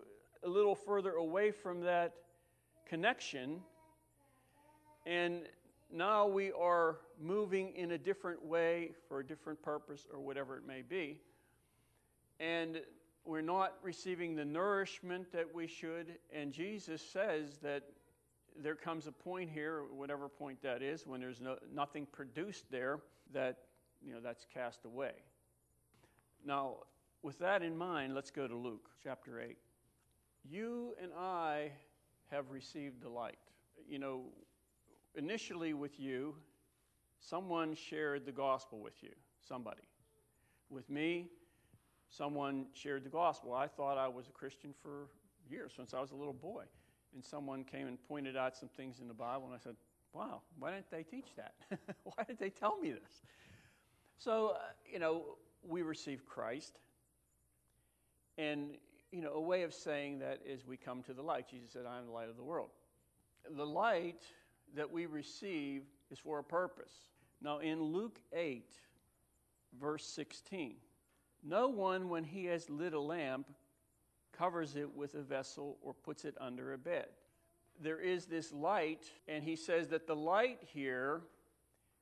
a 0.44 0.48
little 0.48 0.74
further 0.74 1.12
away 1.12 1.50
from 1.50 1.80
that 1.82 2.14
connection? 2.86 3.60
And 5.06 5.42
now 5.92 6.26
we 6.26 6.52
are 6.52 6.98
moving 7.20 7.74
in 7.74 7.92
a 7.92 7.98
different 7.98 8.44
way 8.44 8.92
for 9.08 9.20
a 9.20 9.26
different 9.26 9.60
purpose 9.62 10.06
or 10.12 10.20
whatever 10.20 10.56
it 10.56 10.66
may 10.66 10.82
be. 10.82 11.18
And 12.38 12.80
we're 13.24 13.40
not 13.40 13.74
receiving 13.82 14.34
the 14.34 14.44
nourishment 14.44 15.32
that 15.32 15.54
we 15.54 15.66
should. 15.66 16.18
And 16.32 16.52
Jesus 16.52 17.02
says 17.02 17.58
that 17.62 17.84
there 18.56 18.74
comes 18.74 19.06
a 19.06 19.12
point 19.12 19.50
here, 19.50 19.84
whatever 19.94 20.28
point 20.28 20.62
that 20.62 20.82
is, 20.82 21.06
when 21.06 21.20
there's 21.20 21.40
no, 21.40 21.56
nothing 21.74 22.06
produced 22.06 22.70
there, 22.70 23.00
that 23.32 23.58
you 24.04 24.12
know 24.12 24.20
that's 24.20 24.46
cast 24.52 24.84
away. 24.84 25.12
Now, 26.44 26.76
with 27.22 27.38
that 27.40 27.62
in 27.62 27.76
mind, 27.76 28.14
let's 28.14 28.30
go 28.30 28.46
to 28.46 28.56
Luke 28.56 28.88
chapter 29.02 29.40
8. 29.40 29.56
You 30.48 30.94
and 31.02 31.12
I 31.16 31.72
have 32.30 32.50
received 32.50 33.02
the 33.02 33.08
light. 33.08 33.38
You 33.88 33.98
know, 33.98 34.22
initially 35.14 35.74
with 35.74 35.98
you, 35.98 36.34
someone 37.20 37.74
shared 37.74 38.24
the 38.24 38.32
gospel 38.32 38.80
with 38.80 39.02
you, 39.02 39.10
somebody. 39.46 39.82
With 40.68 40.88
me, 40.88 41.28
someone 42.08 42.66
shared 42.72 43.04
the 43.04 43.10
gospel. 43.10 43.54
I 43.54 43.66
thought 43.66 43.98
I 43.98 44.08
was 44.08 44.28
a 44.28 44.32
Christian 44.32 44.74
for 44.82 45.08
years, 45.48 45.72
since 45.76 45.94
I 45.94 46.00
was 46.00 46.10
a 46.12 46.16
little 46.16 46.32
boy. 46.32 46.64
And 47.14 47.24
someone 47.24 47.64
came 47.64 47.88
and 47.88 47.98
pointed 48.08 48.36
out 48.36 48.56
some 48.56 48.68
things 48.68 49.00
in 49.00 49.08
the 49.08 49.14
Bible, 49.14 49.46
and 49.46 49.54
I 49.54 49.58
said, 49.58 49.74
Wow, 50.12 50.42
why 50.58 50.72
didn't 50.72 50.90
they 50.90 51.04
teach 51.04 51.36
that? 51.36 51.54
why 52.02 52.24
did 52.26 52.38
they 52.38 52.50
tell 52.50 52.78
me 52.78 52.90
this? 52.90 53.22
So, 54.18 54.54
uh, 54.56 54.58
you 54.92 54.98
know, 54.98 55.36
we 55.66 55.82
receive 55.82 56.26
Christ. 56.26 56.78
And, 58.36 58.76
you 59.12 59.22
know, 59.22 59.32
a 59.34 59.40
way 59.40 59.62
of 59.62 59.72
saying 59.72 60.18
that 60.18 60.40
is 60.44 60.66
we 60.66 60.76
come 60.76 61.02
to 61.04 61.12
the 61.12 61.22
light. 61.22 61.48
Jesus 61.48 61.72
said, 61.72 61.82
I 61.88 61.98
am 61.98 62.06
the 62.06 62.12
light 62.12 62.28
of 62.28 62.36
the 62.36 62.42
world. 62.42 62.70
The 63.56 63.66
light 63.66 64.22
that 64.74 64.90
we 64.90 65.06
receive 65.06 65.82
is 66.10 66.18
for 66.18 66.38
a 66.38 66.44
purpose. 66.44 66.92
Now, 67.42 67.58
in 67.58 67.82
Luke 67.82 68.20
8, 68.32 68.70
verse 69.80 70.04
16, 70.06 70.76
no 71.42 71.68
one, 71.68 72.08
when 72.08 72.24
he 72.24 72.44
has 72.46 72.68
lit 72.68 72.92
a 72.92 73.00
lamp, 73.00 73.48
covers 74.32 74.76
it 74.76 74.94
with 74.94 75.14
a 75.14 75.22
vessel 75.22 75.78
or 75.82 75.94
puts 75.94 76.24
it 76.24 76.34
under 76.40 76.72
a 76.72 76.78
bed. 76.78 77.08
There 77.82 78.00
is 78.00 78.26
this 78.26 78.52
light, 78.52 79.10
and 79.26 79.42
he 79.42 79.56
says 79.56 79.88
that 79.88 80.06
the 80.06 80.16
light 80.16 80.58
here 80.60 81.22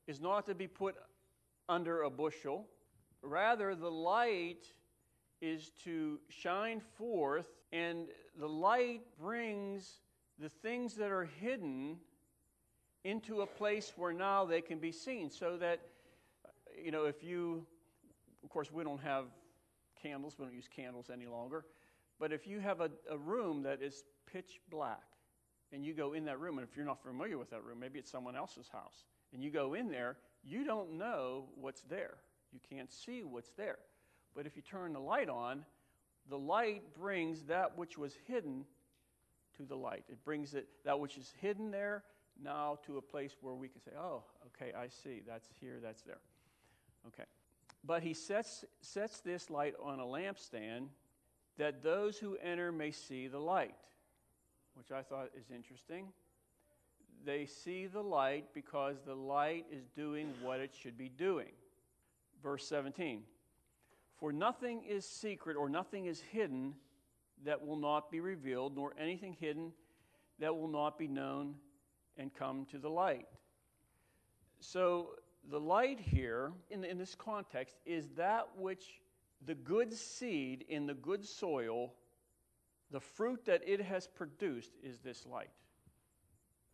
is 0.07 0.19
not 0.19 0.45
to 0.47 0.55
be 0.55 0.67
put 0.67 0.95
under 1.69 2.03
a 2.03 2.09
bushel. 2.09 2.67
Rather, 3.21 3.75
the 3.75 3.91
light 3.91 4.65
is 5.41 5.71
to 5.83 6.19
shine 6.27 6.81
forth, 6.97 7.47
and 7.71 8.07
the 8.37 8.49
light 8.49 9.01
brings 9.17 10.01
the 10.37 10.49
things 10.49 10.95
that 10.95 11.11
are 11.11 11.25
hidden 11.39 11.97
into 13.03 13.41
a 13.41 13.45
place 13.45 13.93
where 13.95 14.13
now 14.13 14.45
they 14.45 14.61
can 14.61 14.79
be 14.79 14.91
seen. 14.91 15.29
So 15.29 15.57
that, 15.57 15.79
you 16.81 16.91
know, 16.91 17.05
if 17.05 17.23
you, 17.23 17.65
of 18.43 18.49
course, 18.49 18.71
we 18.71 18.83
don't 18.83 19.01
have 19.01 19.25
candles, 20.01 20.35
we 20.37 20.45
don't 20.45 20.53
use 20.53 20.69
candles 20.73 21.09
any 21.11 21.25
longer, 21.27 21.65
but 22.19 22.31
if 22.31 22.47
you 22.47 22.59
have 22.59 22.81
a, 22.81 22.89
a 23.09 23.17
room 23.17 23.63
that 23.63 23.81
is 23.81 24.03
pitch 24.31 24.59
black, 24.69 25.03
and 25.71 25.85
you 25.85 25.93
go 25.93 26.13
in 26.13 26.25
that 26.25 26.39
room, 26.39 26.57
and 26.57 26.67
if 26.67 26.75
you're 26.75 26.85
not 26.85 27.01
familiar 27.03 27.37
with 27.37 27.51
that 27.51 27.63
room, 27.63 27.79
maybe 27.79 27.99
it's 27.99 28.11
someone 28.11 28.35
else's 28.35 28.67
house, 28.69 29.03
and 29.33 29.43
you 29.43 29.51
go 29.51 29.75
in 29.75 29.89
there, 29.89 30.17
you 30.43 30.63
don't 30.63 30.93
know 30.97 31.45
what's 31.55 31.81
there. 31.81 32.15
You 32.51 32.59
can't 32.69 32.91
see 32.91 33.23
what's 33.23 33.51
there. 33.51 33.77
But 34.35 34.45
if 34.45 34.55
you 34.55 34.61
turn 34.61 34.93
the 34.93 34.99
light 34.99 35.29
on, 35.29 35.63
the 36.29 36.37
light 36.37 36.95
brings 36.95 37.43
that 37.43 37.77
which 37.77 37.97
was 37.97 38.15
hidden 38.27 38.65
to 39.57 39.63
the 39.63 39.75
light. 39.75 40.05
It 40.09 40.23
brings 40.23 40.53
it 40.53 40.67
that 40.85 40.99
which 40.99 41.17
is 41.17 41.31
hidden 41.41 41.71
there 41.71 42.03
now 42.43 42.79
to 42.85 42.97
a 42.97 43.01
place 43.01 43.35
where 43.41 43.53
we 43.53 43.67
can 43.67 43.81
say, 43.81 43.91
"Oh, 43.97 44.23
okay, 44.47 44.73
I 44.73 44.87
see. 44.87 45.21
That's 45.25 45.47
here, 45.59 45.79
that's 45.81 46.01
there." 46.03 46.19
Okay. 47.07 47.25
But 47.83 48.03
he 48.03 48.13
sets 48.13 48.65
sets 48.81 49.21
this 49.21 49.49
light 49.49 49.75
on 49.81 49.99
a 49.99 50.05
lampstand 50.05 50.87
that 51.57 51.83
those 51.83 52.17
who 52.17 52.37
enter 52.37 52.71
may 52.71 52.91
see 52.91 53.27
the 53.27 53.39
light, 53.39 53.75
which 54.75 54.91
I 54.91 55.01
thought 55.01 55.29
is 55.37 55.51
interesting. 55.51 56.07
They 57.25 57.45
see 57.45 57.85
the 57.85 58.01
light 58.01 58.53
because 58.53 59.01
the 59.05 59.15
light 59.15 59.65
is 59.71 59.85
doing 59.89 60.33
what 60.41 60.61
it 60.61 60.73
should 60.73 60.97
be 60.97 61.09
doing. 61.09 61.51
Verse 62.41 62.65
17 62.67 63.23
For 64.17 64.31
nothing 64.31 64.83
is 64.85 65.05
secret 65.05 65.57
or 65.57 65.69
nothing 65.69 66.05
is 66.05 66.21
hidden 66.21 66.75
that 67.45 67.65
will 67.65 67.77
not 67.77 68.09
be 68.11 68.19
revealed, 68.19 68.75
nor 68.75 68.93
anything 68.97 69.35
hidden 69.39 69.71
that 70.39 70.55
will 70.55 70.67
not 70.67 70.97
be 70.97 71.07
known 71.07 71.55
and 72.19 72.33
come 72.35 72.65
to 72.65 72.77
the 72.77 72.89
light. 72.89 73.25
So, 74.59 75.11
the 75.49 75.59
light 75.59 75.99
here, 75.99 76.51
in, 76.69 76.83
in 76.83 76.97
this 76.99 77.15
context, 77.15 77.75
is 77.85 78.09
that 78.17 78.49
which 78.57 79.01
the 79.45 79.55
good 79.55 79.93
seed 79.93 80.65
in 80.67 80.85
the 80.85 80.93
good 80.93 81.25
soil, 81.25 81.93
the 82.91 82.99
fruit 82.99 83.45
that 83.45 83.61
it 83.65 83.81
has 83.81 84.05
produced 84.05 84.71
is 84.83 84.99
this 84.99 85.25
light. 85.25 85.49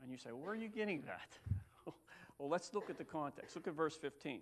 And 0.02 0.12
you 0.12 0.18
say, 0.18 0.32
where 0.32 0.52
are 0.52 0.56
you 0.56 0.68
getting 0.68 1.04
that? 1.04 1.30
well, 2.40 2.50
let's 2.50 2.74
look 2.74 2.90
at 2.90 2.98
the 2.98 3.06
context. 3.06 3.56
Look 3.56 3.68
at 3.68 3.74
verse 3.74 3.96
15. 3.96 4.42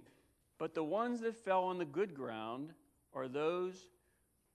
But 0.57 0.73
the 0.73 0.83
ones 0.83 1.19
that 1.21 1.35
fell 1.35 1.65
on 1.65 1.77
the 1.77 1.85
good 1.85 2.15
ground 2.15 2.71
are 3.13 3.27
those 3.27 3.75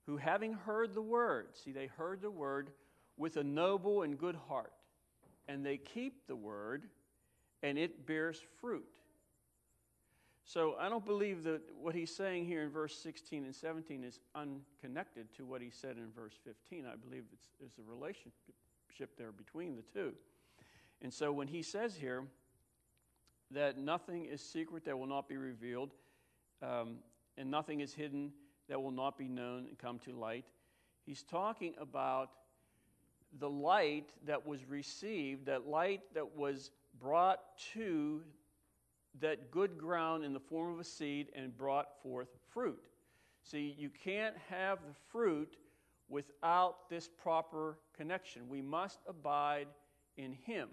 who, 0.06 0.16
having 0.16 0.54
heard 0.54 0.94
the 0.94 1.02
word, 1.02 1.48
see, 1.52 1.72
they 1.72 1.86
heard 1.86 2.22
the 2.22 2.30
word 2.30 2.70
with 3.18 3.36
a 3.36 3.44
noble 3.44 4.02
and 4.02 4.18
good 4.18 4.36
heart, 4.48 4.72
and 5.48 5.64
they 5.64 5.78
keep 5.78 6.26
the 6.26 6.36
word, 6.36 6.84
and 7.62 7.78
it 7.78 8.06
bears 8.06 8.40
fruit. 8.60 8.84
So 10.44 10.76
I 10.80 10.88
don't 10.88 11.04
believe 11.04 11.44
that 11.44 11.60
what 11.78 11.94
he's 11.94 12.14
saying 12.14 12.46
here 12.46 12.62
in 12.62 12.70
verse 12.70 12.96
16 13.02 13.44
and 13.44 13.54
17 13.54 14.02
is 14.02 14.18
unconnected 14.34 15.34
to 15.36 15.44
what 15.44 15.60
he 15.60 15.70
said 15.70 15.96
in 15.96 16.10
verse 16.14 16.32
15. 16.44 16.86
I 16.86 16.96
believe 16.96 17.24
it's, 17.32 17.48
there's 17.60 17.78
a 17.78 17.90
relationship 17.90 19.16
there 19.18 19.30
between 19.30 19.76
the 19.76 19.82
two. 19.82 20.14
And 21.02 21.12
so 21.12 21.32
when 21.32 21.48
he 21.48 21.62
says 21.62 21.96
here 21.96 22.24
that 23.50 23.76
nothing 23.76 24.24
is 24.24 24.40
secret 24.40 24.86
that 24.86 24.98
will 24.98 25.06
not 25.06 25.28
be 25.28 25.36
revealed, 25.36 25.90
um, 26.62 26.96
and 27.36 27.50
nothing 27.50 27.80
is 27.80 27.92
hidden 27.92 28.32
that 28.70 28.80
will 28.80 28.90
not 28.90 29.18
be 29.18 29.28
known 29.28 29.66
and 29.68 29.78
come 29.78 29.98
to 30.00 30.12
light, 30.12 30.46
he's 31.04 31.22
talking 31.22 31.74
about 31.78 32.30
the 33.38 33.48
light 33.48 34.10
that 34.26 34.46
was 34.46 34.64
received, 34.68 35.46
that 35.46 35.66
light 35.66 36.02
that 36.14 36.36
was 36.36 36.70
brought 37.00 37.40
to 37.74 38.22
that 39.20 39.50
good 39.50 39.78
ground 39.78 40.24
in 40.24 40.32
the 40.32 40.40
form 40.40 40.72
of 40.72 40.80
a 40.80 40.84
seed 40.84 41.28
and 41.34 41.56
brought 41.56 42.00
forth 42.02 42.28
fruit. 42.50 42.88
See, 43.42 43.74
you 43.78 43.90
can't 43.90 44.36
have 44.48 44.78
the 44.80 44.94
fruit 45.10 45.56
without 46.08 46.88
this 46.88 47.08
proper 47.08 47.78
connection. 47.96 48.48
We 48.48 48.62
must 48.62 49.00
abide 49.06 49.68
in 50.16 50.32
Him. 50.32 50.68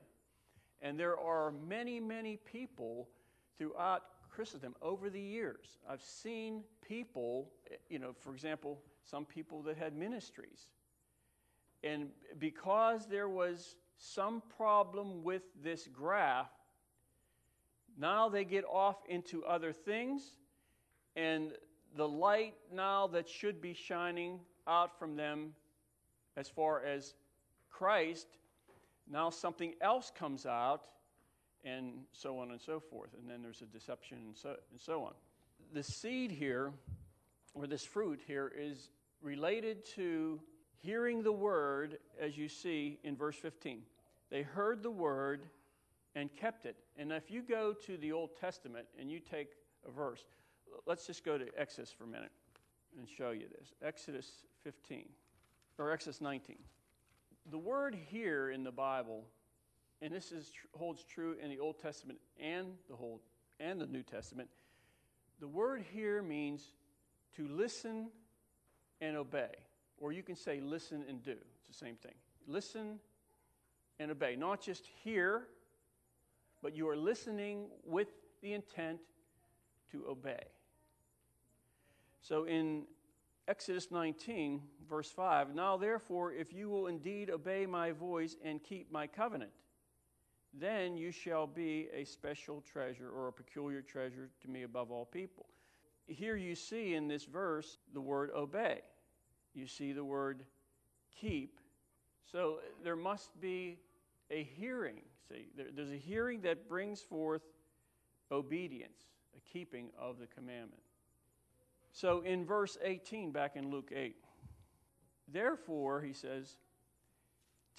And 0.82 1.00
there 1.00 1.18
are 1.18 1.52
many, 1.68 2.00
many 2.00 2.38
people 2.38 3.10
throughout 3.58 4.04
Christendom 4.30 4.76
over 4.82 5.10
the 5.10 5.22
years. 5.22 5.78
I've 5.90 6.02
seen 6.02 6.64
people, 6.86 7.50
you 7.90 8.00
know, 8.00 8.14
for 8.20 8.34
example, 8.34 8.80
some 9.04 9.26
people 9.26 9.62
that 9.64 9.78
had 9.78 9.96
ministries. 9.96 10.68
And 11.86 12.10
because 12.40 13.08
there 13.08 13.30
was 13.30 13.78
some 13.98 14.42
problem 14.58 15.24
with 15.24 15.44
this 15.64 15.88
graft, 15.88 16.52
Now 17.98 18.30
they 18.30 18.44
get 18.44 18.66
off 18.66 18.98
into 19.08 19.46
other 19.46 19.72
things, 19.72 20.22
and 21.16 21.54
the 21.96 22.08
light 22.08 22.56
now 22.74 23.08
that 23.08 23.30
should 23.30 23.62
be 23.62 23.74
shining 23.74 24.40
out 24.68 25.00
from 25.00 25.16
them 25.16 25.54
as 26.36 26.50
far 26.50 26.84
as 26.84 27.14
Christ, 27.70 28.28
now 29.10 29.30
something 29.30 29.76
else 29.80 30.12
comes 30.18 30.46
out, 30.46 30.88
and 31.64 31.94
so 32.12 32.40
on 32.40 32.52
and 32.52 32.60
so 32.60 32.80
forth. 32.80 33.12
And 33.18 33.30
then 33.30 33.42
there's 33.42 33.62
a 33.62 33.66
deception 33.66 34.18
and 34.26 34.38
so, 34.38 34.56
and 34.72 34.80
so 34.80 35.04
on. 35.04 35.14
The 35.74 35.84
seed 35.84 36.32
here, 36.32 36.74
or 37.54 37.66
this 37.66 37.86
fruit 37.86 38.20
here, 38.28 38.52
is 38.56 38.90
related 39.22 39.86
to 39.96 40.42
hearing 40.82 41.24
the 41.24 41.32
word, 41.32 41.98
as 42.20 42.38
you 42.38 42.48
see 42.50 43.00
in 43.04 43.16
verse 43.16 43.36
15. 43.38 43.82
They 44.30 44.42
heard 44.42 44.84
the 44.84 44.92
word 44.92 45.46
and 46.16 46.34
kept 46.36 46.66
it. 46.66 46.76
And 46.98 47.12
if 47.12 47.30
you 47.30 47.42
go 47.42 47.74
to 47.86 47.98
the 47.98 48.12
Old 48.12 48.32
Testament 48.40 48.88
and 49.00 49.12
you 49.12 49.20
take 49.20 49.50
a 49.88 49.92
verse, 49.92 50.26
let's 50.86 51.06
just 51.06 51.24
go 51.24 51.38
to 51.38 51.46
Exodus 51.58 51.92
for 51.92 52.06
a 52.06 52.08
minute 52.08 52.32
and 52.98 53.08
show 53.08 53.32
you 53.32 53.46
this. 53.60 53.74
Exodus 53.82 54.30
15, 54.64 55.06
or 55.78 55.92
Exodus 55.92 56.22
19. 56.22 56.58
The 57.52 57.58
word 57.58 57.96
here 58.08 58.50
in 58.50 58.64
the 58.64 58.72
Bible, 58.72 59.26
and 60.02 60.14
this 60.14 60.32
is, 60.32 60.52
holds 60.74 61.04
true 61.04 61.36
in 61.42 61.50
the 61.50 61.60
Old 61.60 61.80
Testament 61.80 62.20
and 62.40 62.68
the, 62.90 62.96
whole, 62.96 63.22
and 63.60 63.80
the 63.80 63.86
New 63.86 64.04
Testament, 64.04 64.50
the 65.40 65.48
word 65.48 65.84
here 65.94 66.24
means 66.24 66.72
to 67.36 67.48
listen 67.48 68.08
and 69.02 69.18
obey. 69.18 69.52
Or 70.00 70.12
you 70.12 70.24
can 70.24 70.36
say 70.36 70.60
listen 70.62 71.04
and 71.08 71.24
do. 71.24 71.36
It's 71.60 71.68
the 71.68 71.74
same 71.74 71.96
thing. 71.96 72.14
Listen 72.48 73.00
and 74.00 74.12
obey. 74.12 74.36
Not 74.36 74.62
just 74.62 74.86
hear, 75.04 75.48
but 76.62 76.76
you 76.76 76.88
are 76.90 76.98
listening 76.98 77.68
with 77.86 78.08
the 78.42 78.54
intent 78.54 79.00
to 79.92 80.06
obey. 80.08 80.44
So 82.22 82.46
in 82.46 82.84
Exodus 83.48 83.92
19, 83.92 84.62
verse 84.90 85.12
5 85.12 85.54
Now 85.54 85.78
therefore, 85.78 86.34
if 86.34 86.54
you 86.54 86.70
will 86.70 86.88
indeed 86.88 87.30
obey 87.30 87.66
my 87.66 87.92
voice 87.92 88.36
and 88.44 88.64
keep 88.64 88.92
my 88.92 89.08
covenant, 89.08 89.52
then 90.54 90.98
you 90.98 91.12
shall 91.12 91.46
be 91.46 91.88
a 91.94 92.06
special 92.06 92.62
treasure 92.62 93.10
or 93.10 93.28
a 93.28 93.34
peculiar 93.34 93.82
treasure 93.82 94.30
to 94.42 94.50
me 94.50 94.64
above 94.64 94.92
all 94.92 95.06
people. 95.06 95.46
Here 96.08 96.36
you 96.36 96.56
see 96.56 96.94
in 96.94 97.08
this 97.08 97.26
verse 97.26 97.78
the 97.94 98.02
word 98.02 98.32
obey. 98.36 98.82
You 99.56 99.68
see 99.68 99.94
the 99.94 100.04
word 100.04 100.44
keep. 101.20 101.60
So 102.32 102.60
there 102.84 102.96
must 102.96 103.40
be 103.40 103.78
a 104.30 104.44
hearing. 104.44 105.02
See, 105.30 105.48
there, 105.56 105.68
there's 105.74 105.92
a 105.92 105.98
hearing 105.98 106.42
that 106.42 106.68
brings 106.68 107.02
forth 107.02 107.42
obedience, 108.32 109.06
a 109.36 109.40
keeping 109.52 109.90
of 109.98 110.20
the 110.20 110.28
commandment. 110.28 110.82
So 111.94 112.22
in 112.22 112.46
verse 112.46 112.78
18, 112.84 113.32
back 113.32 113.56
in 113.56 113.72
Luke 113.72 113.92
8, 113.96 114.16
therefore, 115.32 116.02
he 116.02 116.12
says, 116.12 116.58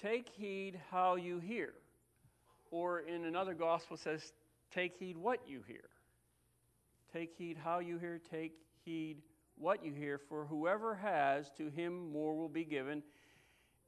take 0.01 0.27
heed 0.29 0.79
how 0.89 1.15
you 1.15 1.39
hear. 1.39 1.73
Or 2.71 3.01
in 3.01 3.25
another 3.25 3.53
gospel 3.53 3.95
says, 3.95 4.33
take 4.71 4.97
heed 4.97 5.17
what 5.17 5.41
you 5.47 5.61
hear. 5.67 5.89
Take 7.13 7.33
heed 7.37 7.57
how 7.63 7.79
you 7.79 7.99
hear, 7.99 8.19
take 8.31 8.53
heed 8.83 9.21
what 9.59 9.83
you 9.83 9.93
hear, 9.93 10.17
for 10.17 10.45
whoever 10.45 10.95
has, 10.95 11.49
to 11.57 11.69
him 11.69 12.11
more 12.11 12.35
will 12.35 12.49
be 12.49 12.63
given, 12.63 13.03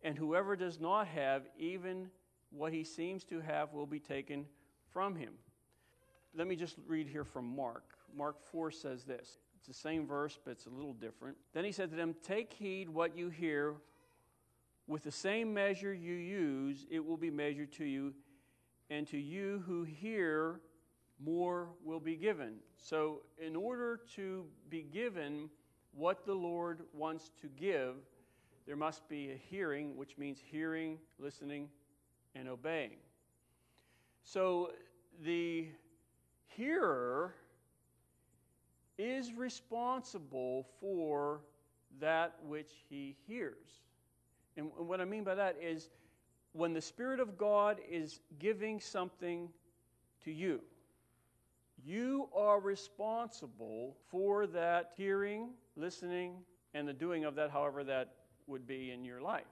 and 0.01 0.17
whoever 0.17 0.55
does 0.55 0.79
not 0.79 1.08
have, 1.08 1.43
even 1.58 2.10
what 2.51 2.73
he 2.73 2.84
seems 2.84 3.23
to 3.25 3.39
have 3.41 3.73
will 3.73 3.86
be 3.86 3.99
taken 3.99 4.45
from 4.91 5.15
him. 5.15 5.34
Let 6.36 6.47
me 6.47 6.55
just 6.55 6.75
read 6.88 7.08
here 7.08 7.23
from 7.23 7.55
Mark. 7.55 7.84
Mark 8.15 8.41
4 8.51 8.71
says 8.71 9.03
this. 9.03 9.38
It's 9.58 9.67
the 9.67 9.73
same 9.73 10.08
verse, 10.08 10.38
but 10.43 10.51
it's 10.51 10.65
a 10.65 10.69
little 10.69 10.93
different. 10.93 11.38
Then 11.53 11.65
he 11.65 11.71
said 11.71 11.89
to 11.91 11.95
them, 11.95 12.15
Take 12.23 12.53
heed 12.53 12.89
what 12.89 13.15
you 13.15 13.29
hear. 13.29 13.75
With 14.88 15.03
the 15.03 15.12
same 15.12 15.53
measure 15.53 15.93
you 15.93 16.13
use, 16.13 16.86
it 16.89 17.05
will 17.05 17.17
be 17.17 17.29
measured 17.29 17.71
to 17.73 17.86
you. 17.86 18.13
And 18.89 19.05
to 19.08 19.17
you 19.17 19.63
who 19.67 19.84
hear, 19.84 20.62
more 21.19 21.69
will 21.84 21.99
be 21.99 22.15
given. 22.15 22.55
So, 22.77 23.21
in 23.38 23.55
order 23.55 23.99
to 24.15 24.45
be 24.69 24.82
given 24.82 25.49
what 25.93 26.25
the 26.25 26.34
Lord 26.34 26.82
wants 26.93 27.32
to 27.41 27.47
give, 27.47 27.95
there 28.65 28.75
must 28.75 29.08
be 29.10 29.32
a 29.32 29.36
hearing, 29.49 29.95
which 29.97 30.17
means 30.17 30.39
hearing, 30.52 30.97
listening, 31.17 31.69
and 32.36 32.47
obeying. 32.47 32.97
So 34.23 34.71
the 35.23 35.67
hearer 36.47 37.34
is 38.97 39.34
responsible 39.34 40.67
for 40.80 41.41
that 41.99 42.36
which 42.45 42.71
he 42.89 43.15
hears. 43.28 43.82
And 44.58 44.69
what 44.75 45.02
I 45.02 45.06
mean 45.06 45.23
by 45.23 45.36
that 45.36 45.56
is 45.62 45.89
when 46.54 46.73
the 46.73 46.82
Spirit 46.82 47.19
of 47.19 47.38
God 47.38 47.80
is 47.89 48.19
giving 48.39 48.80
something 48.80 49.49
to 50.23 50.32
you, 50.32 50.62
you 51.86 52.28
are 52.36 52.60
responsible 52.60 53.95
for 54.10 54.47
that 54.47 54.91
hearing, 54.97 55.52
listening, 55.79 56.35
and 56.73 56.87
the 56.87 56.93
doing 56.93 57.25
of 57.25 57.35
that, 57.35 57.51
however 57.51 57.83
that 57.83 58.13
would 58.47 58.67
be 58.67 58.91
in 58.91 59.05
your 59.05 59.21
life. 59.21 59.43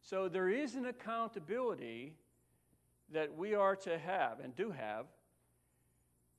So 0.00 0.28
there 0.28 0.48
is 0.48 0.74
an 0.74 0.86
accountability 0.86 2.14
that 3.12 3.36
we 3.36 3.54
are 3.54 3.76
to 3.76 3.98
have 3.98 4.40
and 4.40 4.54
do 4.54 4.70
have 4.70 5.06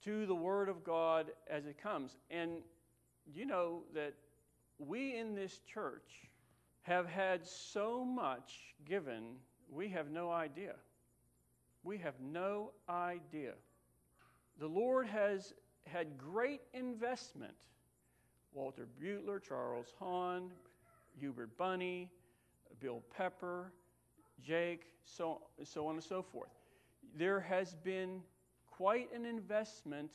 to 0.03 0.25
the 0.25 0.35
Word 0.35 0.69
of 0.69 0.83
God 0.83 1.31
as 1.49 1.65
it 1.65 1.81
comes. 1.81 2.17
And 2.29 2.61
you 3.33 3.45
know 3.45 3.83
that 3.93 4.13
we 4.77 5.17
in 5.17 5.35
this 5.35 5.59
church 5.71 6.29
have 6.83 7.05
had 7.05 7.45
so 7.45 8.03
much 8.03 8.73
given, 8.85 9.35
we 9.69 9.89
have 9.89 10.09
no 10.09 10.31
idea. 10.31 10.75
We 11.83 11.97
have 11.97 12.15
no 12.21 12.71
idea. 12.89 13.53
The 14.59 14.67
Lord 14.67 15.07
has 15.07 15.53
had 15.85 16.17
great 16.17 16.61
investment. 16.73 17.53
Walter 18.53 18.87
Butler, 18.99 19.39
Charles 19.39 19.93
Hahn, 19.99 20.49
Hubert 21.19 21.57
Bunny, 21.57 22.09
Bill 22.79 23.01
Pepper, 23.15 23.71
Jake, 24.41 24.85
so, 25.03 25.41
so 25.63 25.87
on 25.87 25.95
and 25.95 26.03
so 26.03 26.21
forth. 26.21 26.49
There 27.17 27.39
has 27.39 27.75
been 27.83 28.21
quite 28.69 29.13
an 29.13 29.25
investment 29.25 30.09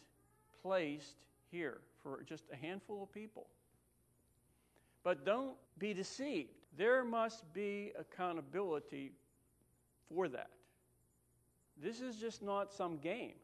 placed 0.63 1.17
here 1.51 1.81
for 2.03 2.23
just 2.27 2.45
a 2.53 2.57
handful 2.57 3.03
of 3.03 3.13
people. 3.13 3.47
But 5.03 5.25
don't 5.27 5.57
be 5.79 5.93
deceived. 5.93 6.51
There 6.77 7.05
must 7.05 7.53
be 7.53 7.93
accountability 7.99 9.13
for 10.09 10.29
that. 10.29 10.51
This 11.83 12.01
is 12.01 12.17
just 12.17 12.43
not 12.43 12.73
some 12.73 12.99
game. 12.99 13.35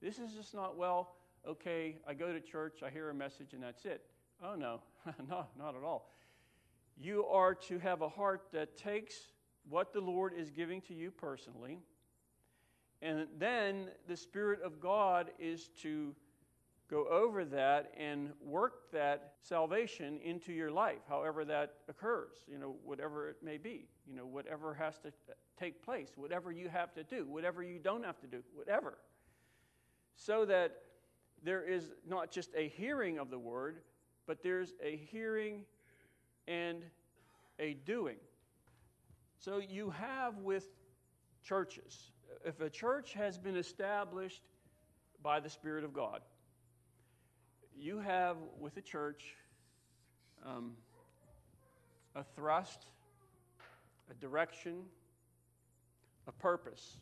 This 0.00 0.18
is 0.18 0.32
just 0.32 0.54
not, 0.54 0.76
well, 0.76 1.14
okay, 1.46 1.96
I 2.06 2.14
go 2.14 2.32
to 2.32 2.40
church, 2.40 2.80
I 2.84 2.90
hear 2.90 3.10
a 3.10 3.14
message, 3.14 3.52
and 3.52 3.62
that's 3.62 3.84
it. 3.84 4.02
Oh, 4.42 4.54
no, 4.54 4.80
no, 5.28 5.46
not 5.58 5.74
at 5.74 5.82
all 5.82 6.10
you 6.96 7.26
are 7.26 7.54
to 7.54 7.78
have 7.78 8.02
a 8.02 8.08
heart 8.08 8.46
that 8.52 8.76
takes 8.76 9.14
what 9.68 9.92
the 9.92 10.00
Lord 10.00 10.32
is 10.36 10.50
giving 10.50 10.80
to 10.82 10.94
you 10.94 11.10
personally, 11.10 11.78
and 13.02 13.26
then 13.38 13.88
the 14.08 14.16
Spirit 14.16 14.60
of 14.62 14.80
God 14.80 15.30
is 15.38 15.68
to 15.82 16.14
go 16.88 17.06
over 17.08 17.44
that 17.44 17.92
and 17.98 18.30
work 18.40 18.90
that 18.92 19.34
salvation 19.42 20.20
into 20.24 20.52
your 20.52 20.70
life, 20.70 21.00
however 21.08 21.44
that 21.44 21.74
occurs, 21.88 22.36
you 22.50 22.58
know, 22.58 22.76
whatever 22.84 23.28
it 23.28 23.36
may 23.42 23.58
be, 23.58 23.88
you 24.06 24.14
know, 24.14 24.24
whatever 24.24 24.72
has 24.72 24.98
to 25.00 25.12
take 25.58 25.84
place, 25.84 26.12
whatever 26.16 26.52
you 26.52 26.68
have 26.68 26.94
to 26.94 27.02
do, 27.02 27.26
whatever 27.28 27.62
you 27.62 27.78
don't 27.78 28.04
have 28.04 28.20
to 28.20 28.26
do, 28.26 28.42
whatever. 28.54 28.98
So 30.14 30.46
that 30.46 30.76
there 31.42 31.62
is 31.62 31.92
not 32.08 32.30
just 32.30 32.50
a 32.56 32.68
hearing 32.68 33.18
of 33.18 33.30
the 33.30 33.38
word, 33.38 33.78
but 34.26 34.42
there's 34.42 34.74
a 34.82 34.96
hearing 34.96 35.64
and 36.48 36.82
a 37.58 37.74
doing. 37.84 38.16
So 39.38 39.58
you 39.58 39.90
have 39.90 40.38
with 40.38 40.66
churches, 41.44 42.10
if 42.44 42.60
a 42.60 42.70
church 42.70 43.12
has 43.12 43.38
been 43.38 43.56
established 43.56 44.42
by 45.22 45.40
the 45.40 45.50
Spirit 45.50 45.84
of 45.84 45.92
God, 45.92 46.20
you 47.78 47.98
have 47.98 48.36
with 48.58 48.76
a 48.76 48.82
church 48.82 49.36
um, 50.44 50.72
a 52.14 52.24
thrust, 52.34 52.86
a 54.10 54.14
direction, 54.14 54.82
a 56.26 56.32
purpose. 56.32 56.96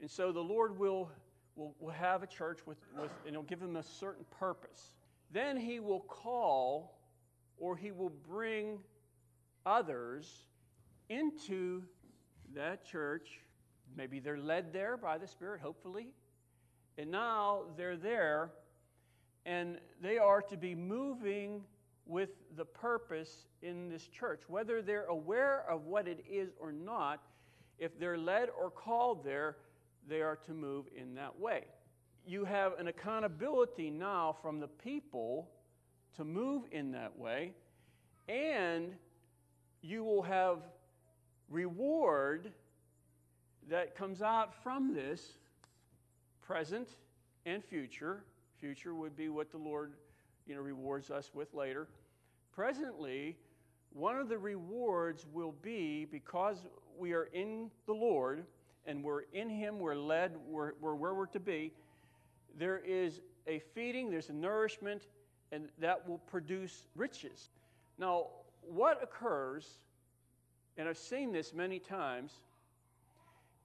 And 0.00 0.10
so 0.10 0.32
the 0.32 0.40
Lord 0.40 0.78
will, 0.78 1.10
will, 1.56 1.74
will 1.80 1.92
have 1.92 2.22
a 2.22 2.26
church 2.26 2.60
with, 2.66 2.78
with, 2.98 3.10
and 3.26 3.34
he'll 3.34 3.42
give 3.42 3.60
them 3.60 3.76
a 3.76 3.82
certain 3.82 4.24
purpose. 4.38 4.92
Then 5.32 5.56
he 5.56 5.80
will 5.80 6.00
call 6.00 6.98
or 7.58 7.76
he 7.76 7.92
will 7.92 8.12
bring 8.28 8.78
others 9.64 10.46
into 11.08 11.82
that 12.54 12.84
church 12.84 13.40
maybe 13.96 14.20
they're 14.20 14.38
led 14.38 14.72
there 14.72 14.96
by 14.96 15.18
the 15.18 15.26
Spirit, 15.26 15.60
hopefully. 15.60 16.08
And 16.98 17.10
now 17.10 17.62
they're 17.76 17.96
there, 17.96 18.50
and 19.46 19.78
they 20.00 20.18
are 20.18 20.42
to 20.42 20.56
be 20.56 20.74
moving 20.74 21.62
with 22.06 22.30
the 22.56 22.64
purpose 22.64 23.46
in 23.62 23.88
this 23.88 24.08
church. 24.08 24.42
Whether 24.48 24.82
they're 24.82 25.06
aware 25.06 25.64
of 25.70 25.86
what 25.86 26.08
it 26.08 26.24
is 26.30 26.50
or 26.60 26.72
not, 26.72 27.20
if 27.78 27.98
they're 27.98 28.18
led 28.18 28.48
or 28.50 28.70
called 28.70 29.24
there, 29.24 29.56
they 30.08 30.20
are 30.20 30.36
to 30.46 30.52
move 30.52 30.86
in 30.96 31.14
that 31.14 31.38
way. 31.38 31.64
You 32.26 32.44
have 32.44 32.78
an 32.78 32.88
accountability 32.88 33.90
now 33.90 34.36
from 34.42 34.60
the 34.60 34.68
people 34.68 35.50
to 36.16 36.24
move 36.24 36.62
in 36.70 36.92
that 36.92 37.18
way, 37.18 37.52
and 38.28 38.92
you 39.80 40.04
will 40.04 40.22
have 40.22 40.58
reward 41.48 42.52
that 43.68 43.96
comes 43.96 44.22
out 44.22 44.54
from 44.62 44.94
this 44.94 45.38
present 46.42 46.88
and 47.46 47.64
future. 47.64 48.24
Future 48.60 48.94
would 48.94 49.16
be 49.16 49.28
what 49.28 49.50
the 49.50 49.58
Lord 49.58 49.94
you 50.46 50.54
know, 50.54 50.60
rewards 50.60 51.10
us 51.10 51.30
with 51.34 51.52
later. 51.54 51.88
Presently, 52.52 53.36
one 53.92 54.16
of 54.16 54.28
the 54.28 54.38
rewards 54.38 55.26
will 55.32 55.54
be 55.62 56.04
because 56.04 56.66
we 56.98 57.12
are 57.12 57.28
in 57.32 57.70
the 57.86 57.92
Lord 57.92 58.44
and 58.86 59.02
we're 59.02 59.22
in 59.32 59.48
Him, 59.48 59.78
we're 59.78 59.94
led, 59.94 60.32
we're, 60.48 60.72
we're 60.80 60.94
where 60.94 61.14
we're 61.14 61.26
to 61.26 61.40
be. 61.40 61.72
There 62.58 62.78
is 62.78 63.20
a 63.46 63.60
feeding, 63.74 64.10
there's 64.10 64.28
a 64.28 64.34
nourishment, 64.34 65.06
and 65.50 65.68
that 65.78 66.08
will 66.08 66.18
produce 66.18 66.86
riches. 66.96 67.50
Now, 67.98 68.26
what 68.62 69.02
occurs, 69.02 69.78
and 70.76 70.88
I've 70.88 70.98
seen 70.98 71.32
this 71.32 71.52
many 71.52 71.78
times, 71.78 72.32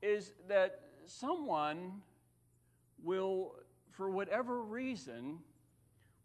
is 0.01 0.33
that 0.47 0.81
someone 1.05 2.01
will, 3.03 3.55
for 3.91 4.09
whatever 4.09 4.61
reason, 4.61 5.39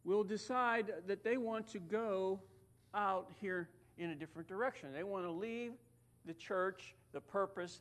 will 0.04 0.24
decide 0.24 0.92
that 1.06 1.22
they 1.22 1.36
want 1.36 1.68
to 1.68 1.78
go 1.78 2.40
out 2.94 3.30
here 3.40 3.68
in 3.98 4.10
a 4.10 4.14
different 4.14 4.48
direction. 4.48 4.92
They 4.92 5.04
want 5.04 5.24
to 5.24 5.30
leave 5.30 5.72
the 6.26 6.34
church, 6.34 6.94
the 7.12 7.20
purpose, 7.20 7.80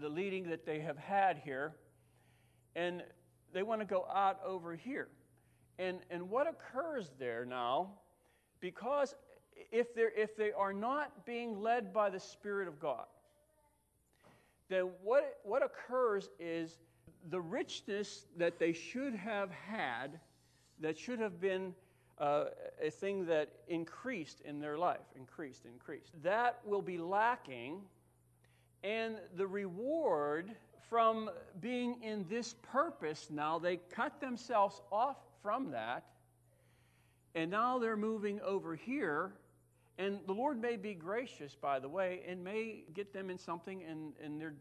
the 0.00 0.08
leading 0.08 0.48
that 0.50 0.64
they 0.64 0.80
have 0.80 0.98
had 0.98 1.38
here, 1.44 1.74
and 2.74 3.02
they 3.52 3.62
want 3.62 3.80
to 3.80 3.86
go 3.86 4.06
out 4.12 4.40
over 4.44 4.74
here. 4.74 5.08
And, 5.78 5.98
and 6.10 6.28
what 6.30 6.46
occurs 6.46 7.10
there 7.18 7.44
now, 7.44 7.90
because 8.60 9.14
if, 9.70 9.94
they're, 9.94 10.12
if 10.16 10.36
they 10.36 10.52
are 10.52 10.72
not 10.72 11.26
being 11.26 11.60
led 11.60 11.92
by 11.92 12.10
the 12.10 12.20
Spirit 12.20 12.68
of 12.68 12.78
God, 12.80 13.04
then 14.68 14.90
what, 15.02 15.38
what 15.42 15.62
occurs 15.62 16.30
is 16.38 16.78
the 17.30 17.40
richness 17.40 18.26
that 18.36 18.58
they 18.58 18.72
should 18.72 19.14
have 19.14 19.50
had, 19.50 20.18
that 20.80 20.98
should 20.98 21.18
have 21.18 21.40
been 21.40 21.74
uh, 22.18 22.44
a 22.82 22.90
thing 22.90 23.26
that 23.26 23.50
increased 23.68 24.40
in 24.42 24.60
their 24.60 24.78
life, 24.78 25.00
increased, 25.16 25.66
increased. 25.66 26.12
That 26.22 26.60
will 26.64 26.82
be 26.82 26.98
lacking, 26.98 27.80
and 28.84 29.16
the 29.36 29.46
reward 29.46 30.50
from 30.88 31.30
being 31.60 32.02
in 32.02 32.26
this 32.28 32.54
purpose 32.62 33.28
now, 33.30 33.58
they 33.58 33.76
cut 33.76 34.20
themselves 34.20 34.80
off 34.90 35.16
from 35.42 35.70
that, 35.70 36.04
and 37.34 37.50
now 37.50 37.78
they're 37.78 37.96
moving 37.96 38.40
over 38.40 38.76
here. 38.76 39.32
And 39.98 40.20
the 40.26 40.32
Lord 40.32 40.60
may 40.60 40.76
be 40.76 40.94
gracious, 40.94 41.54
by 41.54 41.78
the 41.78 41.88
way, 41.88 42.22
and 42.26 42.42
may 42.42 42.84
get 42.94 43.12
them 43.12 43.30
in 43.30 43.38
something, 43.38 43.82
and, 43.88 44.12
and 44.22 44.40
they're, 44.40 44.54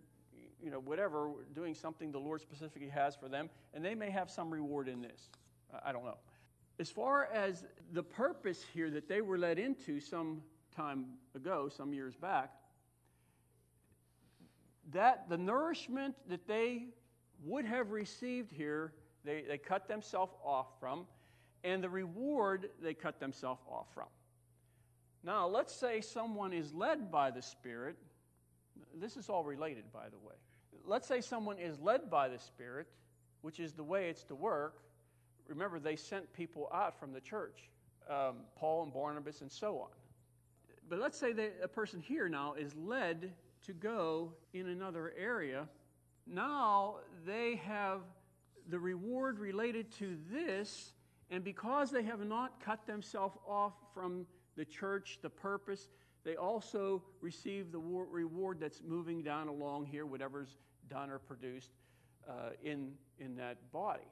you 0.61 0.69
know, 0.69 0.79
whatever, 0.79 1.31
doing 1.55 1.73
something 1.73 2.11
the 2.11 2.19
Lord 2.19 2.41
specifically 2.41 2.89
has 2.89 3.15
for 3.15 3.27
them, 3.27 3.49
and 3.73 3.83
they 3.83 3.95
may 3.95 4.09
have 4.09 4.29
some 4.29 4.51
reward 4.51 4.87
in 4.87 5.01
this. 5.01 5.29
I 5.85 5.91
don't 5.91 6.03
know. 6.03 6.17
As 6.79 6.89
far 6.89 7.25
as 7.25 7.65
the 7.93 8.03
purpose 8.03 8.63
here 8.73 8.89
that 8.91 9.07
they 9.07 9.21
were 9.21 9.37
led 9.37 9.57
into 9.59 9.99
some 9.99 10.41
time 10.75 11.05
ago, 11.35 11.69
some 11.69 11.93
years 11.93 12.15
back, 12.15 12.51
that 14.89 15.29
the 15.29 15.37
nourishment 15.37 16.15
that 16.29 16.47
they 16.47 16.87
would 17.43 17.65
have 17.65 17.91
received 17.91 18.51
here, 18.51 18.93
they, 19.23 19.43
they 19.47 19.57
cut 19.57 19.87
themselves 19.87 20.33
off 20.43 20.67
from, 20.79 21.05
and 21.63 21.83
the 21.83 21.89
reward 21.89 22.69
they 22.81 22.93
cut 22.93 23.19
themselves 23.19 23.61
off 23.69 23.87
from. 23.93 24.07
Now, 25.23 25.47
let's 25.47 25.75
say 25.75 26.01
someone 26.01 26.51
is 26.51 26.73
led 26.73 27.11
by 27.11 27.29
the 27.29 27.41
Spirit. 27.41 27.95
This 28.99 29.17
is 29.17 29.29
all 29.29 29.43
related, 29.43 29.91
by 29.93 30.09
the 30.09 30.17
way. 30.17 30.35
Let's 30.83 31.07
say 31.07 31.21
someone 31.21 31.59
is 31.59 31.79
led 31.79 32.09
by 32.09 32.27
the 32.27 32.39
Spirit, 32.39 32.87
which 33.41 33.59
is 33.59 33.73
the 33.73 33.83
way 33.83 34.09
it's 34.09 34.23
to 34.25 34.35
work. 34.35 34.81
Remember, 35.47 35.79
they 35.79 35.95
sent 35.95 36.31
people 36.33 36.69
out 36.73 36.99
from 36.99 37.13
the 37.13 37.21
church, 37.21 37.69
um, 38.09 38.37
Paul 38.55 38.83
and 38.83 38.93
Barnabas 38.93 39.41
and 39.41 39.51
so 39.51 39.79
on. 39.79 39.89
But 40.89 40.99
let's 40.99 41.17
say 41.17 41.33
that 41.33 41.53
a 41.63 41.67
person 41.67 41.99
here 41.99 42.27
now 42.27 42.53
is 42.53 42.75
led 42.75 43.31
to 43.65 43.73
go 43.73 44.33
in 44.53 44.67
another 44.67 45.13
area. 45.17 45.67
Now 46.27 46.97
they 47.25 47.55
have 47.65 48.01
the 48.69 48.79
reward 48.79 49.39
related 49.39 49.91
to 49.99 50.17
this, 50.31 50.93
and 51.29 51.43
because 51.43 51.91
they 51.91 52.03
have 52.03 52.25
not 52.25 52.59
cut 52.63 52.85
themselves 52.85 53.37
off 53.47 53.73
from 53.93 54.25
the 54.55 54.65
church, 54.65 55.19
the 55.21 55.29
purpose, 55.29 55.89
they 56.23 56.35
also 56.35 57.01
receive 57.21 57.71
the 57.71 57.79
reward 57.79 58.59
that's 58.59 58.81
moving 58.85 59.23
down 59.23 59.47
along 59.47 59.85
here, 59.85 60.05
whatever's 60.05 60.57
done 60.89 61.09
or 61.09 61.19
produced 61.19 61.71
uh, 62.29 62.51
in, 62.63 62.91
in 63.17 63.35
that 63.35 63.71
body. 63.71 64.07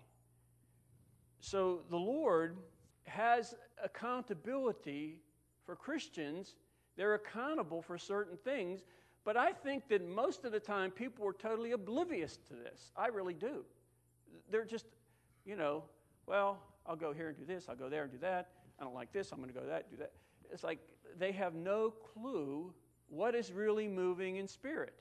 So 1.40 1.82
the 1.90 1.98
Lord 1.98 2.58
has 3.06 3.56
accountability 3.84 5.20
for 5.66 5.76
Christians. 5.76 6.56
They're 6.98 7.16
accountable 7.16 7.82
for 7.82 7.98
certain 7.98 8.38
things, 8.38 8.82
but 9.26 9.38
I 9.38 9.52
think 9.52 9.88
that 9.90 10.08
most 10.08 10.46
of 10.46 10.52
the 10.52 10.60
time 10.60 10.92
people 10.92 11.28
are 11.28 11.34
totally 11.34 11.72
oblivious 11.72 12.38
to 12.48 12.54
this. 12.54 12.92
I 12.96 13.08
really 13.08 13.34
do. 13.34 13.66
They're 14.50 14.66
just, 14.66 14.86
you 15.46 15.56
know, 15.56 15.84
well, 16.26 16.60
I'll 16.86 16.96
go 16.96 17.14
here 17.14 17.30
and 17.30 17.38
do 17.38 17.46
this, 17.46 17.68
I'll 17.70 17.76
go 17.76 17.90
there 17.90 18.04
and 18.04 18.12
do 18.12 18.20
that. 18.20 18.50
I 18.80 18.84
don't 18.84 18.96
like 18.96 19.12
this, 19.12 19.32
I'm 19.32 19.40
going 19.40 19.54
to 19.54 19.60
go 19.60 19.66
that, 19.66 19.90
do 19.90 19.98
that. 19.98 20.14
It's 20.52 20.64
like 20.64 20.80
they 21.18 21.32
have 21.34 21.54
no 21.54 21.92
clue 22.14 22.74
what 23.10 23.36
is 23.36 23.52
really 23.52 23.88
moving 23.88 24.38
in 24.38 24.48
spirit. 24.48 24.94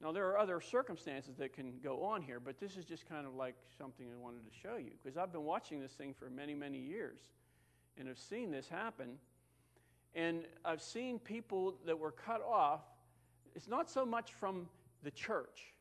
Now, 0.00 0.12
there 0.12 0.28
are 0.28 0.38
other 0.38 0.60
circumstances 0.60 1.36
that 1.38 1.54
can 1.54 1.74
go 1.82 2.04
on 2.04 2.20
here, 2.20 2.38
but 2.38 2.60
this 2.60 2.76
is 2.76 2.84
just 2.84 3.08
kind 3.08 3.26
of 3.26 3.34
like 3.34 3.54
something 3.78 4.06
I 4.12 4.22
wanted 4.22 4.44
to 4.44 4.52
show 4.62 4.76
you 4.76 4.90
because 5.02 5.16
I've 5.16 5.32
been 5.32 5.44
watching 5.44 5.80
this 5.80 5.92
thing 5.92 6.12
for 6.12 6.28
many, 6.28 6.54
many 6.54 6.78
years 6.78 7.20
and 7.96 8.06
have 8.08 8.18
seen 8.18 8.50
this 8.50 8.68
happen. 8.68 9.16
And 10.16 10.44
I've 10.64 10.80
seen 10.80 11.18
people 11.18 11.74
that 11.84 11.96
were 11.96 12.10
cut 12.10 12.42
off. 12.42 12.80
It's 13.54 13.68
not 13.68 13.90
so 13.90 14.06
much 14.06 14.32
from 14.32 14.66
the 15.02 15.10
church 15.10 15.74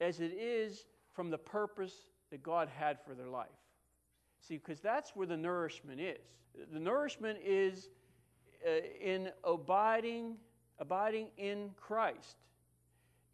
as 0.00 0.20
it 0.20 0.32
is 0.32 0.86
from 1.12 1.28
the 1.28 1.38
purpose 1.38 2.06
that 2.30 2.40
God 2.42 2.68
had 2.68 2.98
for 3.04 3.14
their 3.14 3.26
life. 3.26 3.48
See, 4.40 4.58
because 4.58 4.80
that's 4.80 5.16
where 5.16 5.26
the 5.26 5.36
nourishment 5.36 6.00
is. 6.00 6.18
The 6.72 6.78
nourishment 6.78 7.40
is 7.44 7.88
uh, 8.66 8.70
in 9.00 9.30
abiding, 9.42 10.36
abiding 10.78 11.26
in 11.36 11.70
Christ. 11.76 12.36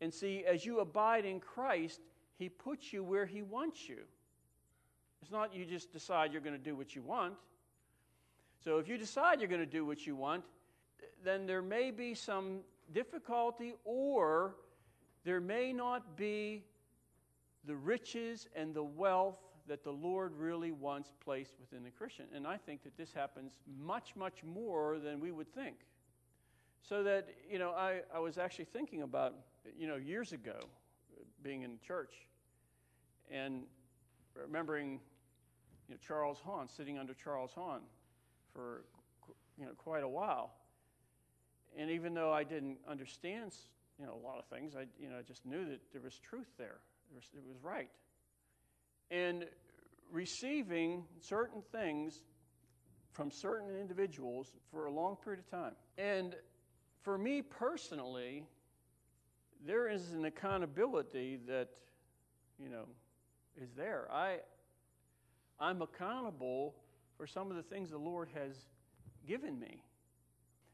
And 0.00 0.12
see, 0.12 0.44
as 0.46 0.64
you 0.64 0.80
abide 0.80 1.26
in 1.26 1.38
Christ, 1.38 2.00
He 2.38 2.48
puts 2.48 2.94
you 2.94 3.04
where 3.04 3.26
He 3.26 3.42
wants 3.42 3.88
you. 3.88 3.98
It's 5.20 5.30
not 5.30 5.54
you 5.54 5.66
just 5.66 5.92
decide 5.92 6.32
you're 6.32 6.40
going 6.40 6.56
to 6.56 6.62
do 6.62 6.76
what 6.76 6.94
you 6.94 7.02
want. 7.02 7.34
So 8.64 8.78
if 8.78 8.88
you 8.88 8.96
decide 8.96 9.40
you're 9.40 9.48
going 9.48 9.60
to 9.60 9.66
do 9.66 9.84
what 9.84 10.06
you 10.06 10.16
want, 10.16 10.42
then 11.22 11.44
there 11.44 11.60
may 11.60 11.90
be 11.90 12.14
some 12.14 12.60
difficulty 12.94 13.74
or 13.84 14.56
there 15.24 15.40
may 15.40 15.70
not 15.70 16.16
be 16.16 16.64
the 17.66 17.76
riches 17.76 18.48
and 18.56 18.74
the 18.74 18.82
wealth 18.82 19.38
that 19.66 19.84
the 19.84 19.90
Lord 19.90 20.32
really 20.36 20.72
wants 20.72 21.12
placed 21.22 21.56
within 21.60 21.84
the 21.84 21.90
Christian. 21.90 22.24
And 22.34 22.46
I 22.46 22.56
think 22.56 22.82
that 22.84 22.96
this 22.96 23.12
happens 23.12 23.52
much, 23.78 24.16
much 24.16 24.42
more 24.42 24.98
than 24.98 25.20
we 25.20 25.30
would 25.30 25.52
think. 25.54 25.76
So 26.82 27.02
that, 27.02 27.28
you 27.50 27.58
know, 27.58 27.70
I, 27.70 28.00
I 28.14 28.18
was 28.18 28.38
actually 28.38 28.66
thinking 28.66 29.02
about, 29.02 29.34
you 29.78 29.86
know, 29.86 29.96
years 29.96 30.32
ago 30.32 30.58
being 31.42 31.62
in 31.62 31.78
church 31.86 32.14
and 33.30 33.64
remembering, 34.34 35.00
you 35.88 35.94
know, 35.94 35.98
Charles 36.06 36.38
Hahn, 36.44 36.66
sitting 36.66 36.98
under 36.98 37.12
Charles 37.12 37.52
Hahn 37.54 37.80
for 38.54 38.84
you 39.58 39.66
know, 39.66 39.72
quite 39.76 40.02
a 40.02 40.08
while. 40.08 40.52
And 41.76 41.90
even 41.90 42.14
though 42.14 42.32
I 42.32 42.44
didn't 42.44 42.78
understand 42.88 43.52
you 43.98 44.06
know, 44.06 44.14
a 44.14 44.26
lot 44.26 44.38
of 44.38 44.46
things, 44.46 44.74
I 44.76 44.86
you 44.98 45.08
know, 45.08 45.20
just 45.26 45.44
knew 45.44 45.64
that 45.66 45.80
there 45.92 46.02
was 46.02 46.18
truth 46.18 46.48
there. 46.58 46.78
It 47.10 47.14
was, 47.14 47.24
it 47.36 47.42
was 47.46 47.56
right. 47.62 47.90
And 49.10 49.44
receiving 50.10 51.04
certain 51.20 51.62
things 51.72 52.22
from 53.12 53.30
certain 53.30 53.76
individuals 53.76 54.52
for 54.70 54.86
a 54.86 54.90
long 54.90 55.16
period 55.16 55.40
of 55.40 55.50
time. 55.50 55.72
And 55.98 56.34
for 57.02 57.16
me 57.16 57.42
personally, 57.42 58.44
there 59.64 59.88
is 59.88 60.12
an 60.12 60.24
accountability 60.24 61.38
that, 61.46 61.68
you 62.58 62.68
know, 62.68 62.86
is 63.60 63.70
there. 63.76 64.08
I, 64.12 64.38
I'm 65.60 65.82
accountable 65.82 66.74
for 67.16 67.26
some 67.26 67.50
of 67.50 67.56
the 67.56 67.62
things 67.62 67.90
the 67.90 67.98
Lord 67.98 68.28
has 68.34 68.56
given 69.26 69.58
me. 69.58 69.82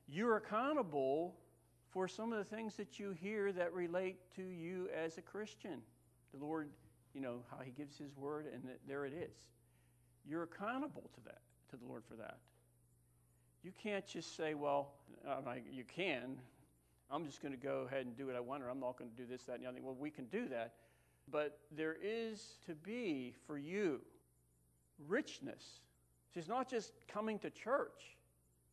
You're 0.08 0.36
accountable 0.36 1.36
for 1.90 2.08
some 2.08 2.32
of 2.32 2.38
the 2.38 2.44
things 2.44 2.76
that 2.76 2.98
you 2.98 3.12
hear 3.12 3.52
that 3.52 3.72
relate 3.72 4.16
to 4.36 4.42
you 4.42 4.88
as 4.96 5.18
a 5.18 5.22
Christian. 5.22 5.82
The 6.32 6.44
Lord, 6.44 6.70
you 7.14 7.20
know, 7.20 7.42
how 7.50 7.58
He 7.64 7.70
gives 7.70 7.98
His 7.98 8.16
word, 8.16 8.46
and 8.52 8.62
there 8.86 9.04
it 9.04 9.12
is. 9.12 9.36
You're 10.26 10.44
accountable 10.44 11.10
to 11.14 11.20
that, 11.24 11.40
to 11.70 11.76
the 11.76 11.86
Lord 11.86 12.04
for 12.08 12.14
that. 12.16 12.38
You 13.62 13.72
can't 13.82 14.06
just 14.06 14.36
say, 14.36 14.54
well, 14.54 14.92
you 15.70 15.84
can. 15.84 16.38
I'm 17.10 17.26
just 17.26 17.42
going 17.42 17.52
to 17.52 17.60
go 17.60 17.86
ahead 17.86 18.06
and 18.06 18.16
do 18.16 18.26
what 18.26 18.36
I 18.36 18.40
want, 18.40 18.62
or 18.62 18.68
I'm 18.68 18.80
not 18.80 18.96
going 18.96 19.10
to 19.10 19.16
do 19.16 19.26
this, 19.26 19.42
that, 19.44 19.56
and 19.56 19.64
the 19.64 19.68
other. 19.68 19.80
Well, 19.82 19.96
we 19.98 20.10
can 20.10 20.26
do 20.26 20.48
that. 20.48 20.74
But 21.30 21.58
there 21.76 21.96
is 22.02 22.58
to 22.66 22.74
be 22.74 23.34
for 23.46 23.58
you 23.58 24.00
richness. 25.08 25.80
It's 26.34 26.48
not 26.48 26.68
just 26.68 26.92
coming 27.08 27.38
to 27.40 27.50
church. 27.50 28.16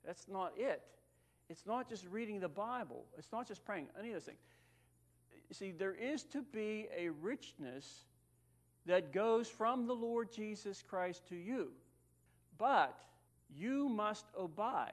That's 0.06 0.28
not 0.28 0.54
it. 0.58 0.82
It's 1.50 1.66
not 1.66 1.90
just 1.90 2.06
reading 2.08 2.40
the 2.40 2.50
Bible. 2.50 3.06
It's 3.18 3.32
not 3.32 3.48
just 3.48 3.66
praying, 3.66 3.88
any 3.98 4.10
of 4.10 4.16
those 4.16 4.24
things. 4.24 4.40
See, 5.52 5.72
there 5.72 5.94
is 5.94 6.24
to 6.26 6.42
be 6.42 6.88
a 6.96 7.10
richness 7.10 8.06
that 8.86 9.14
goes 9.14 9.48
from 9.48 9.88
the 9.88 9.94
Lord 9.94 10.32
Jesus 10.32 10.84
Christ 10.88 11.28
to 11.30 11.36
you. 11.36 11.70
But 12.58 12.98
you 13.56 13.88
must 13.88 14.26
abide. 14.38 14.92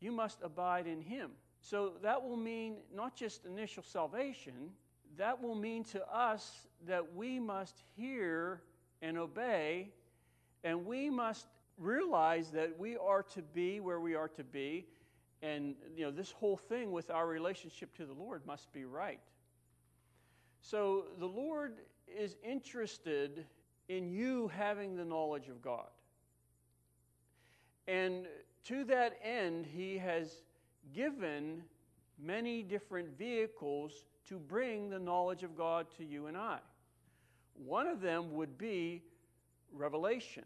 You 0.00 0.12
must 0.12 0.38
abide 0.42 0.86
in 0.86 1.00
Him. 1.00 1.32
So 1.60 1.92
that 2.02 2.22
will 2.22 2.36
mean 2.36 2.76
not 2.94 3.16
just 3.16 3.44
initial 3.44 3.82
salvation, 3.82 4.70
that 5.16 5.42
will 5.42 5.54
mean 5.54 5.84
to 5.84 6.06
us 6.08 6.66
that 6.86 7.14
we 7.14 7.40
must 7.40 7.82
hear 7.96 8.62
and 9.02 9.18
obey, 9.18 9.88
and 10.66 10.84
we 10.84 11.08
must 11.08 11.46
realize 11.78 12.50
that 12.50 12.76
we 12.76 12.96
are 12.96 13.22
to 13.22 13.40
be 13.40 13.78
where 13.78 14.00
we 14.00 14.16
are 14.16 14.26
to 14.26 14.42
be, 14.42 14.84
and 15.40 15.76
you 15.96 16.04
know 16.04 16.10
this 16.10 16.32
whole 16.32 16.56
thing 16.56 16.90
with 16.90 17.08
our 17.08 17.28
relationship 17.28 17.94
to 17.96 18.04
the 18.04 18.12
Lord 18.12 18.44
must 18.46 18.72
be 18.72 18.84
right. 18.84 19.20
So 20.60 21.04
the 21.20 21.26
Lord 21.26 21.74
is 22.08 22.34
interested 22.42 23.46
in 23.88 24.10
you 24.10 24.48
having 24.48 24.96
the 24.96 25.04
knowledge 25.04 25.46
of 25.46 25.62
God. 25.62 25.86
And 27.86 28.26
to 28.64 28.82
that 28.86 29.20
end, 29.22 29.66
He 29.72 29.96
has 29.98 30.42
given 30.92 31.62
many 32.20 32.64
different 32.64 33.16
vehicles 33.16 34.04
to 34.28 34.36
bring 34.36 34.90
the 34.90 34.98
knowledge 34.98 35.44
of 35.44 35.56
God 35.56 35.86
to 35.98 36.04
you 36.04 36.26
and 36.26 36.36
I. 36.36 36.58
One 37.54 37.86
of 37.86 38.00
them 38.00 38.34
would 38.34 38.58
be 38.58 39.04
revelation. 39.72 40.42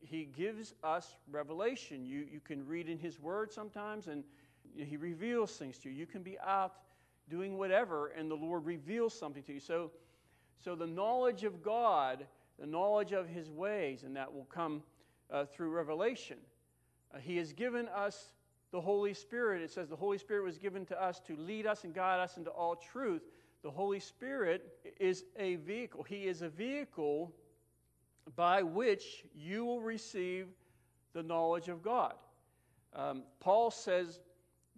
He 0.00 0.24
gives 0.24 0.74
us 0.82 1.16
revelation. 1.30 2.06
You, 2.06 2.26
you 2.30 2.40
can 2.40 2.66
read 2.66 2.88
in 2.88 2.98
His 2.98 3.20
Word 3.20 3.52
sometimes, 3.52 4.08
and 4.08 4.24
He 4.76 4.96
reveals 4.96 5.52
things 5.52 5.78
to 5.78 5.90
you. 5.90 5.94
You 5.94 6.06
can 6.06 6.22
be 6.22 6.38
out 6.40 6.74
doing 7.28 7.58
whatever, 7.58 8.08
and 8.08 8.30
the 8.30 8.34
Lord 8.34 8.64
reveals 8.64 9.18
something 9.18 9.42
to 9.44 9.54
you. 9.54 9.60
So, 9.60 9.90
so 10.58 10.74
the 10.74 10.86
knowledge 10.86 11.44
of 11.44 11.62
God, 11.62 12.26
the 12.58 12.66
knowledge 12.66 13.12
of 13.12 13.28
His 13.28 13.50
ways, 13.50 14.02
and 14.02 14.16
that 14.16 14.32
will 14.32 14.46
come 14.46 14.82
uh, 15.30 15.46
through 15.46 15.70
revelation. 15.70 16.36
Uh, 17.14 17.18
he 17.18 17.36
has 17.38 17.52
given 17.52 17.88
us 17.88 18.32
the 18.70 18.80
Holy 18.80 19.14
Spirit. 19.14 19.62
It 19.62 19.70
says 19.70 19.88
the 19.88 19.96
Holy 19.96 20.18
Spirit 20.18 20.44
was 20.44 20.58
given 20.58 20.84
to 20.86 21.02
us 21.02 21.20
to 21.26 21.36
lead 21.36 21.66
us 21.66 21.84
and 21.84 21.94
guide 21.94 22.20
us 22.20 22.36
into 22.36 22.50
all 22.50 22.76
truth. 22.76 23.22
The 23.62 23.70
Holy 23.70 24.00
Spirit 24.00 24.78
is 24.98 25.24
a 25.38 25.56
vehicle. 25.56 26.02
He 26.02 26.26
is 26.26 26.42
a 26.42 26.48
vehicle 26.48 27.32
by 28.36 28.62
which 28.62 29.24
you 29.34 29.64
will 29.64 29.80
receive 29.80 30.48
the 31.12 31.22
knowledge 31.22 31.68
of 31.68 31.82
God. 31.82 32.14
Um, 32.94 33.24
Paul 33.40 33.70
says 33.70 34.20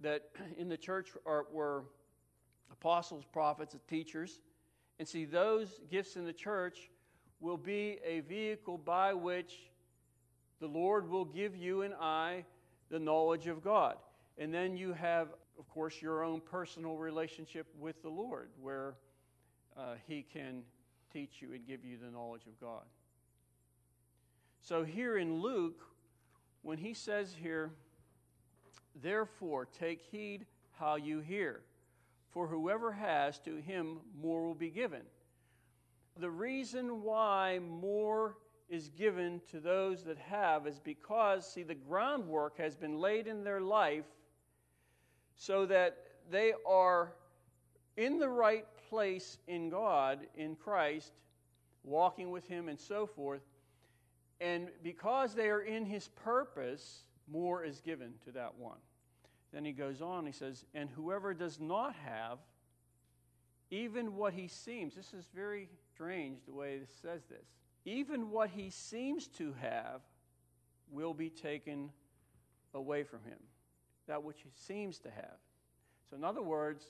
that 0.01 0.31
in 0.59 0.69
the 0.69 0.77
church 0.77 1.11
are, 1.27 1.47
were 1.53 1.85
apostles, 2.71 3.25
prophets, 3.33 3.75
and 3.75 3.87
teachers. 3.89 4.41
And 4.99 5.09
see, 5.09 5.25
those 5.25 5.81
gifts 5.91 6.17
in 6.17 6.25
the 6.25 6.33
church 6.33 6.91
will 7.41 7.57
be 7.57 7.99
a 8.05 8.21
vehicle 8.21 8.79
by 8.79 9.13
which 9.13 9.71
the 10.61 10.67
Lord 10.67 11.09
will 11.09 11.25
give 11.25 11.57
you 11.57 11.83
and 11.83 11.95
I 11.95 12.45
the 12.91 12.99
knowledge 12.99 13.47
of 13.47 13.63
God. 13.63 13.97
And 14.39 14.53
then 14.53 14.77
you 14.77 14.93
have, 14.93 15.29
of 15.59 15.69
course, 15.69 16.01
your 16.01 16.23
own 16.23 16.41
personal 16.41 16.97
relationship 16.97 17.67
with 17.79 18.01
the 18.03 18.09
Lord, 18.09 18.49
where 18.61 18.95
uh, 19.77 19.95
He 20.07 20.23
can 20.23 20.63
teach 21.13 21.41
you 21.41 21.53
and 21.53 21.67
give 21.67 21.85
you 21.85 21.97
the 22.03 22.11
knowledge 22.11 22.47
of 22.47 22.59
God. 22.61 22.83
So 24.65 24.83
here 24.83 25.19
in 25.19 25.43
Luke, 25.43 25.83
when 26.63 26.79
he 26.79 26.95
says 26.95 27.35
here, 27.39 27.71
Therefore, 29.03 29.67
take 29.67 30.01
heed 30.11 30.47
how 30.79 30.97
you 30.97 31.21
hear, 31.21 31.61
for 32.31 32.47
whoever 32.47 32.91
has, 32.93 33.39
to 33.41 33.57
him 33.57 33.99
more 34.19 34.47
will 34.47 34.55
be 34.55 34.71
given. 34.71 35.03
The 36.19 36.31
reason 36.31 37.03
why 37.03 37.59
more 37.59 38.39
is 38.71 38.89
given 38.89 39.43
to 39.51 39.61
those 39.61 40.03
that 40.05 40.17
have 40.17 40.67
is 40.67 40.79
because, 40.79 41.47
see, 41.53 41.63
the 41.63 41.75
groundwork 41.75 42.57
has 42.57 42.75
been 42.75 42.99
laid 42.99 43.27
in 43.27 43.45
their 43.45 43.61
life 43.61 44.07
so 45.37 45.67
that 45.67 45.99
they 46.31 46.55
are 46.67 47.13
in 47.99 48.19
the 48.19 48.29
right 48.31 48.65
place 48.89 49.37
in 49.47 49.69
God, 49.69 50.21
in 50.37 50.57
Christ, 50.57 51.13
walking 51.83 52.31
with 52.31 52.47
Him 52.49 52.71
and 52.71 52.81
so 52.81 53.07
forth, 53.07 53.43
and 54.41 54.69
because 54.83 55.35
they 55.35 55.49
are 55.49 55.61
in 55.61 55.85
his 55.85 56.09
purpose, 56.09 57.05
more 57.31 57.65
is 57.65 57.81
given 57.81 58.15
to 58.25 58.33
that 58.33 58.57
one. 58.59 58.79
Then 59.53 59.65
he 59.65 59.73
goes 59.73 60.03
on, 60.03 60.27
he 60.27 60.33
says, 60.33 60.65
And 60.75 60.91
whoever 60.91 61.33
does 61.33 61.61
not 61.61 61.95
have, 62.05 62.39
even 63.71 64.17
what 64.17 64.35
he 64.35 64.49
seems, 64.49 64.95
this 64.95 65.15
is 65.15 65.27
very 65.35 65.69
strange 65.93 66.41
the 66.47 66.53
way 66.53 66.79
this 66.79 66.91
says 67.01 67.23
this, 67.29 67.47
even 67.85 68.31
what 68.31 68.51
he 68.51 68.71
seems 68.71 69.29
to 69.29 69.55
have 69.61 70.01
will 70.91 71.15
be 71.15 71.31
taken 71.31 71.91
away 72.75 73.05
from 73.05 73.21
him. 73.25 73.39
That 74.07 74.23
which 74.23 74.41
he 74.43 74.51
seems 74.55 74.99
to 75.01 75.11
have. 75.11 75.39
So, 76.11 76.17
in 76.17 76.25
other 76.25 76.43
words, 76.43 76.85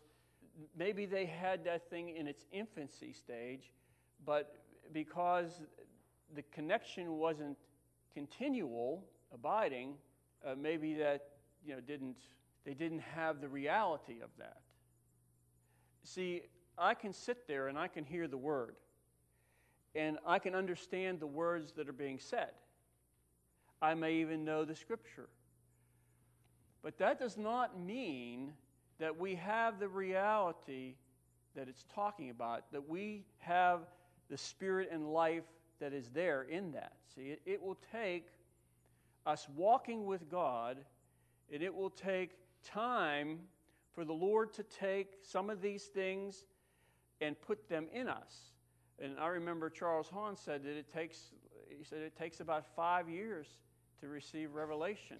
maybe 0.76 1.06
they 1.06 1.26
had 1.26 1.64
that 1.64 1.88
thing 1.90 2.16
in 2.16 2.26
its 2.26 2.44
infancy 2.50 3.12
stage, 3.12 3.70
but 4.24 4.56
because 4.92 5.60
the 6.34 6.42
connection 6.52 7.18
wasn't 7.18 7.56
continual, 8.12 9.04
abiding, 9.32 9.94
uh, 10.46 10.54
maybe 10.58 10.94
that 10.94 11.28
you 11.64 11.74
know 11.74 11.80
didn't 11.80 12.16
they 12.64 12.74
didn't 12.74 13.00
have 13.00 13.40
the 13.40 13.48
reality 13.48 14.20
of 14.22 14.30
that. 14.38 14.60
See, 16.02 16.42
I 16.78 16.94
can 16.94 17.12
sit 17.12 17.46
there 17.46 17.68
and 17.68 17.78
I 17.78 17.88
can 17.88 18.04
hear 18.04 18.26
the 18.26 18.36
word, 18.36 18.76
and 19.94 20.18
I 20.26 20.38
can 20.38 20.54
understand 20.54 21.20
the 21.20 21.26
words 21.26 21.72
that 21.72 21.88
are 21.88 21.92
being 21.94 22.18
said. 22.18 22.50
I 23.80 23.94
may 23.94 24.14
even 24.14 24.44
know 24.44 24.64
the 24.64 24.74
scripture. 24.74 25.28
But 26.82 26.98
that 26.98 27.18
does 27.18 27.36
not 27.36 27.78
mean 27.78 28.52
that 28.98 29.18
we 29.18 29.34
have 29.36 29.80
the 29.80 29.88
reality 29.88 30.96
that 31.54 31.68
it's 31.68 31.84
talking 31.94 32.30
about, 32.30 32.70
that 32.72 32.88
we 32.88 33.24
have 33.38 33.80
the 34.28 34.36
spirit 34.36 34.88
and 34.90 35.12
life 35.12 35.44
that 35.80 35.92
is 35.92 36.08
there 36.10 36.42
in 36.42 36.72
that. 36.72 36.92
See, 37.14 37.22
it, 37.22 37.42
it 37.44 37.62
will 37.62 37.78
take 37.92 38.28
us 39.26 39.46
walking 39.56 40.04
with 40.04 40.30
God, 40.30 40.78
and 41.52 41.62
it 41.62 41.74
will 41.74 41.90
take 41.90 42.30
time 42.64 43.40
for 43.94 44.04
the 44.04 44.12
Lord 44.12 44.52
to 44.54 44.62
take 44.62 45.18
some 45.22 45.50
of 45.50 45.60
these 45.60 45.84
things 45.84 46.44
and 47.20 47.40
put 47.40 47.68
them 47.68 47.86
in 47.92 48.08
us. 48.08 48.52
And 48.98 49.18
I 49.18 49.28
remember 49.28 49.70
Charles 49.70 50.08
Hahn 50.08 50.36
said 50.36 50.62
that 50.64 50.76
it 50.76 50.92
takes, 50.92 51.30
he 51.68 51.84
said 51.84 51.98
it 52.00 52.16
takes 52.16 52.40
about 52.40 52.64
five 52.74 53.08
years 53.08 53.46
to 54.00 54.08
receive 54.08 54.54
revelation. 54.54 55.18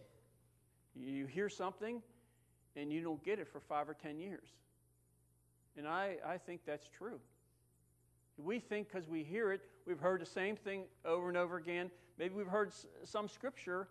You 0.95 1.27
hear 1.27 1.49
something 1.49 2.03
and 2.77 2.93
you 2.93 3.03
don't 3.03 3.23
get 3.25 3.39
it 3.39 3.49
for 3.49 3.61
five 3.61 3.89
or 3.89 3.95
ten 3.95 4.19
years. 4.19 4.49
And 5.77 5.89
I, 5.89 6.17
I 6.27 6.39
think 6.39 6.61
that's 6.67 6.89
true. 6.89 7.19
We 8.37 8.59
think 8.59 8.89
because 8.91 9.09
we 9.09 9.23
hear 9.23 9.53
it, 9.53 9.63
we've 9.87 10.01
heard 10.01 10.21
the 10.21 10.27
same 10.27 10.57
thing 10.57 10.85
over 11.05 11.29
and 11.29 11.37
over 11.37 11.57
again. 11.57 11.91
Maybe 12.19 12.35
we've 12.35 12.47
heard 12.47 12.73
some 13.05 13.29
scripture 13.29 13.89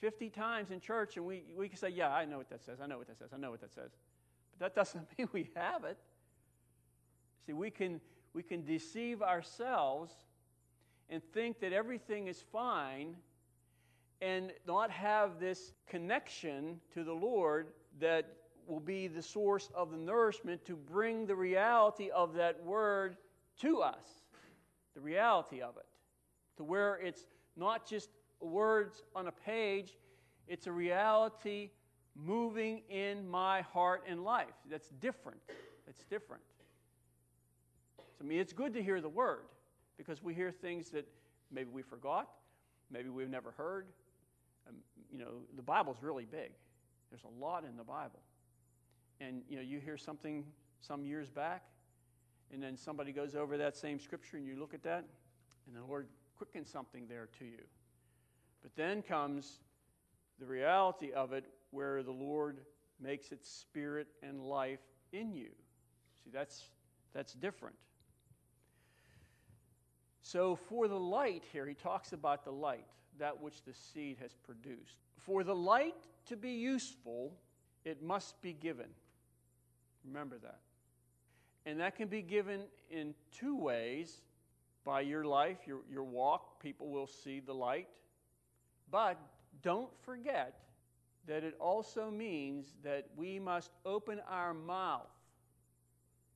50 0.00 0.30
times 0.30 0.70
in 0.70 0.80
church, 0.80 1.16
and 1.16 1.26
we, 1.26 1.42
we 1.56 1.68
can 1.68 1.78
say, 1.78 1.88
Yeah, 1.88 2.12
I 2.12 2.24
know 2.24 2.38
what 2.38 2.50
that 2.50 2.62
says. 2.62 2.78
I 2.80 2.86
know 2.86 2.98
what 2.98 3.08
that 3.08 3.18
says. 3.18 3.30
I 3.32 3.36
know 3.36 3.50
what 3.50 3.60
that 3.60 3.72
says. 3.72 3.90
But 4.50 4.60
that 4.60 4.74
doesn't 4.74 5.06
mean 5.18 5.28
we 5.32 5.50
have 5.54 5.84
it. 5.84 5.98
See, 7.46 7.52
we 7.52 7.70
can, 7.70 8.00
we 8.32 8.42
can 8.42 8.64
deceive 8.64 9.22
ourselves 9.22 10.12
and 11.10 11.22
think 11.32 11.60
that 11.60 11.72
everything 11.72 12.28
is 12.28 12.42
fine 12.52 13.16
and 14.22 14.52
not 14.66 14.90
have 14.90 15.38
this 15.38 15.72
connection 15.86 16.80
to 16.94 17.04
the 17.04 17.12
Lord 17.12 17.68
that 18.00 18.26
will 18.66 18.80
be 18.80 19.06
the 19.06 19.22
source 19.22 19.68
of 19.74 19.90
the 19.90 19.96
nourishment 19.96 20.64
to 20.64 20.76
bring 20.76 21.26
the 21.26 21.36
reality 21.36 22.08
of 22.10 22.34
that 22.34 22.62
word 22.64 23.16
to 23.60 23.80
us, 23.80 24.04
the 24.94 25.00
reality 25.00 25.60
of 25.60 25.76
it, 25.76 25.86
to 26.56 26.64
where 26.64 26.96
it's 26.96 27.26
not 27.56 27.86
just 27.86 28.10
words 28.40 29.02
on 29.14 29.26
a 29.26 29.32
page, 29.32 29.96
it's 30.46 30.66
a 30.66 30.72
reality 30.72 31.70
moving 32.14 32.82
in 32.88 33.28
my 33.28 33.62
heart 33.62 34.04
and 34.08 34.22
life. 34.22 34.54
That's 34.70 34.88
different. 35.00 35.40
That's 35.86 36.04
different. 36.04 36.42
So, 37.96 38.24
I 38.24 38.26
mean, 38.26 38.38
it's 38.38 38.52
good 38.52 38.72
to 38.74 38.82
hear 38.82 39.00
the 39.00 39.08
word 39.08 39.46
because 39.96 40.22
we 40.22 40.34
hear 40.34 40.52
things 40.52 40.90
that 40.90 41.06
maybe 41.50 41.70
we 41.72 41.82
forgot, 41.82 42.28
maybe 42.90 43.08
we've 43.08 43.30
never 43.30 43.52
heard. 43.52 43.86
Um, 44.68 44.76
you 45.10 45.18
know, 45.18 45.42
the 45.56 45.62
Bible's 45.62 45.98
really 46.02 46.24
big. 46.24 46.52
There's 47.10 47.24
a 47.24 47.44
lot 47.44 47.64
in 47.64 47.76
the 47.76 47.84
Bible. 47.84 48.20
And, 49.20 49.42
you 49.48 49.56
know, 49.56 49.62
you 49.62 49.78
hear 49.78 49.96
something 49.96 50.44
some 50.80 51.04
years 51.04 51.30
back, 51.30 51.64
and 52.52 52.62
then 52.62 52.76
somebody 52.76 53.12
goes 53.12 53.34
over 53.34 53.56
that 53.58 53.76
same 53.76 53.98
scripture, 53.98 54.36
and 54.36 54.46
you 54.46 54.56
look 54.58 54.74
at 54.74 54.82
that, 54.82 55.04
and 55.66 55.76
the 55.76 55.84
Lord 55.86 56.08
quickens 56.36 56.70
something 56.70 57.06
there 57.08 57.28
to 57.38 57.44
you. 57.44 57.62
But 58.62 58.74
then 58.76 59.02
comes 59.02 59.60
the 60.38 60.46
reality 60.46 61.12
of 61.12 61.32
it 61.32 61.44
where 61.70 62.02
the 62.02 62.12
Lord 62.12 62.60
makes 63.00 63.32
its 63.32 63.48
spirit 63.48 64.08
and 64.22 64.40
life 64.40 64.80
in 65.12 65.32
you. 65.32 65.50
See, 66.22 66.30
that's, 66.32 66.68
that's 67.12 67.34
different. 67.34 67.76
So, 70.22 70.56
for 70.56 70.88
the 70.88 70.98
light 70.98 71.44
here, 71.52 71.66
he 71.66 71.74
talks 71.74 72.12
about 72.12 72.44
the 72.44 72.50
light, 72.50 72.86
that 73.18 73.42
which 73.42 73.62
the 73.64 73.74
seed 73.74 74.16
has 74.22 74.34
produced. 74.34 74.96
For 75.18 75.44
the 75.44 75.54
light 75.54 75.94
to 76.26 76.36
be 76.36 76.52
useful, 76.52 77.34
it 77.84 78.02
must 78.02 78.40
be 78.40 78.54
given. 78.54 78.88
Remember 80.06 80.38
that. 80.38 80.60
And 81.66 81.80
that 81.80 81.96
can 81.96 82.08
be 82.08 82.22
given 82.22 82.62
in 82.90 83.14
two 83.38 83.56
ways 83.56 84.20
by 84.84 85.00
your 85.00 85.24
life, 85.24 85.58
your, 85.66 85.80
your 85.90 86.04
walk. 86.04 86.62
People 86.62 86.90
will 86.90 87.06
see 87.06 87.40
the 87.40 87.54
light. 87.54 87.88
But 88.90 89.18
don't 89.62 89.90
forget 90.02 90.58
that 91.26 91.42
it 91.42 91.56
also 91.58 92.10
means 92.10 92.74
that 92.82 93.06
we 93.16 93.38
must 93.38 93.70
open 93.86 94.20
our 94.28 94.52
mouth 94.52 95.08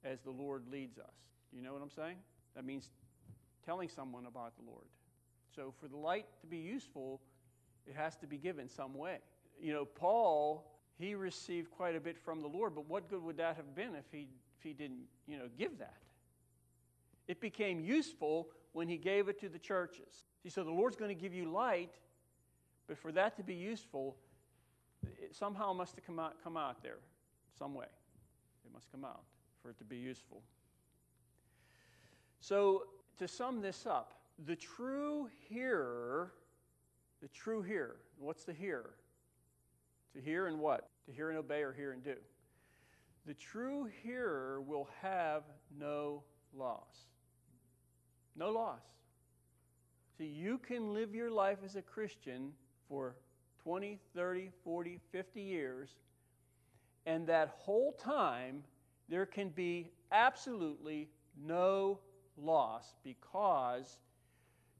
as 0.05 0.21
the 0.21 0.31
Lord 0.31 0.65
leads 0.71 0.99
us. 0.99 1.15
You 1.53 1.63
know 1.63 1.73
what 1.73 1.83
I'm 1.83 1.91
saying? 1.91 2.17
That 2.57 2.65
means 2.65 2.91
telling 3.65 3.89
someone 3.89 4.27
about 4.27 4.57
the 4.57 4.63
Lord. 4.69 4.87
So, 5.55 5.75
for 5.81 5.89
the 5.89 5.97
light 5.97 6.27
to 6.41 6.47
be 6.47 6.59
useful, 6.59 7.21
it 7.87 7.95
has 7.95 8.17
to 8.17 8.27
be 8.27 8.37
given 8.37 8.69
some 8.69 8.95
way. 8.95 9.19
You 9.61 9.73
know, 9.73 9.85
Paul, 9.85 10.71
he 10.99 11.15
received 11.15 11.71
quite 11.71 11.97
a 11.97 12.01
bit 12.01 12.17
from 12.17 12.41
the 12.41 12.49
Lord, 12.49 12.75
but 12.75 12.89
what 12.89 13.09
good 13.09 13.23
would 13.23 13.37
that 13.39 13.57
have 13.57 13.75
been 13.75 13.95
if 13.95 14.05
he, 14.13 14.29
if 14.59 14.65
he 14.65 14.73
didn't, 14.73 15.05
you 15.27 15.39
know, 15.39 15.49
give 15.57 15.79
that? 15.79 15.97
It 17.29 17.41
became 17.41 17.81
useful 17.81 18.49
when 18.73 18.89
he 18.89 18.97
gave 18.97 19.29
it 19.29 19.39
to 19.41 19.49
the 19.49 19.59
churches. 19.59 20.25
See, 20.43 20.49
so 20.49 20.65
the 20.65 20.71
Lord's 20.71 20.97
going 20.97 21.15
to 21.15 21.21
give 21.21 21.35
you 21.35 21.51
light, 21.51 21.95
but 22.87 22.99
for 22.99 23.13
that 23.13 23.37
to 23.37 23.43
be 23.43 23.55
useful, 23.55 24.17
it 25.03 25.35
somehow 25.35 25.73
must 25.73 25.95
have 25.97 26.07
come 26.07 26.19
out, 26.19 26.35
come 26.43 26.57
out 26.57 26.83
there, 26.83 26.99
some 27.59 27.75
way. 27.75 27.87
It 28.65 28.73
must 28.73 28.91
come 28.91 29.05
out 29.05 29.23
for 29.63 29.71
it 29.71 29.79
to 29.79 29.85
be 29.85 29.97
useful. 29.97 30.43
So, 32.41 32.85
to 33.19 33.27
sum 33.29 33.61
this 33.61 33.85
up, 33.85 34.15
the 34.47 34.57
true 34.57 35.29
hearer, 35.49 36.33
the 37.21 37.29
true 37.29 37.63
hearer, 37.63 37.97
what's 38.19 38.45
the 38.45 38.53
hearer? 38.53 38.95
To 40.15 40.21
hear 40.21 40.47
and 40.47 40.59
what? 40.59 40.89
To 41.07 41.13
hear 41.13 41.31
and 41.31 41.39
obey 41.39 41.63
or 41.63 41.73
hear 41.73 41.93
and 41.93 42.03
do. 42.03 42.15
The 43.29 43.35
true 43.35 43.91
hearer 44.03 44.63
will 44.63 44.89
have 45.03 45.43
no 45.79 46.23
loss. 46.57 46.97
No 48.35 48.49
loss. 48.49 48.81
See, 50.17 50.25
you 50.25 50.57
can 50.57 50.95
live 50.95 51.15
your 51.15 51.31
life 51.31 51.59
as 51.63 51.77
a 51.77 51.83
Christian 51.83 52.53
for 52.89 53.17
20, 53.63 53.99
30, 54.15 54.51
40, 54.65 54.99
50 55.13 55.43
years, 55.43 55.91
and 57.05 57.27
that 57.27 57.51
whole 57.59 57.93
time 57.93 58.65
there 59.11 59.27
can 59.27 59.51
be 59.51 59.91
absolutely 60.11 61.11
no 61.39 61.99
loss 62.39 62.95
because 63.05 63.99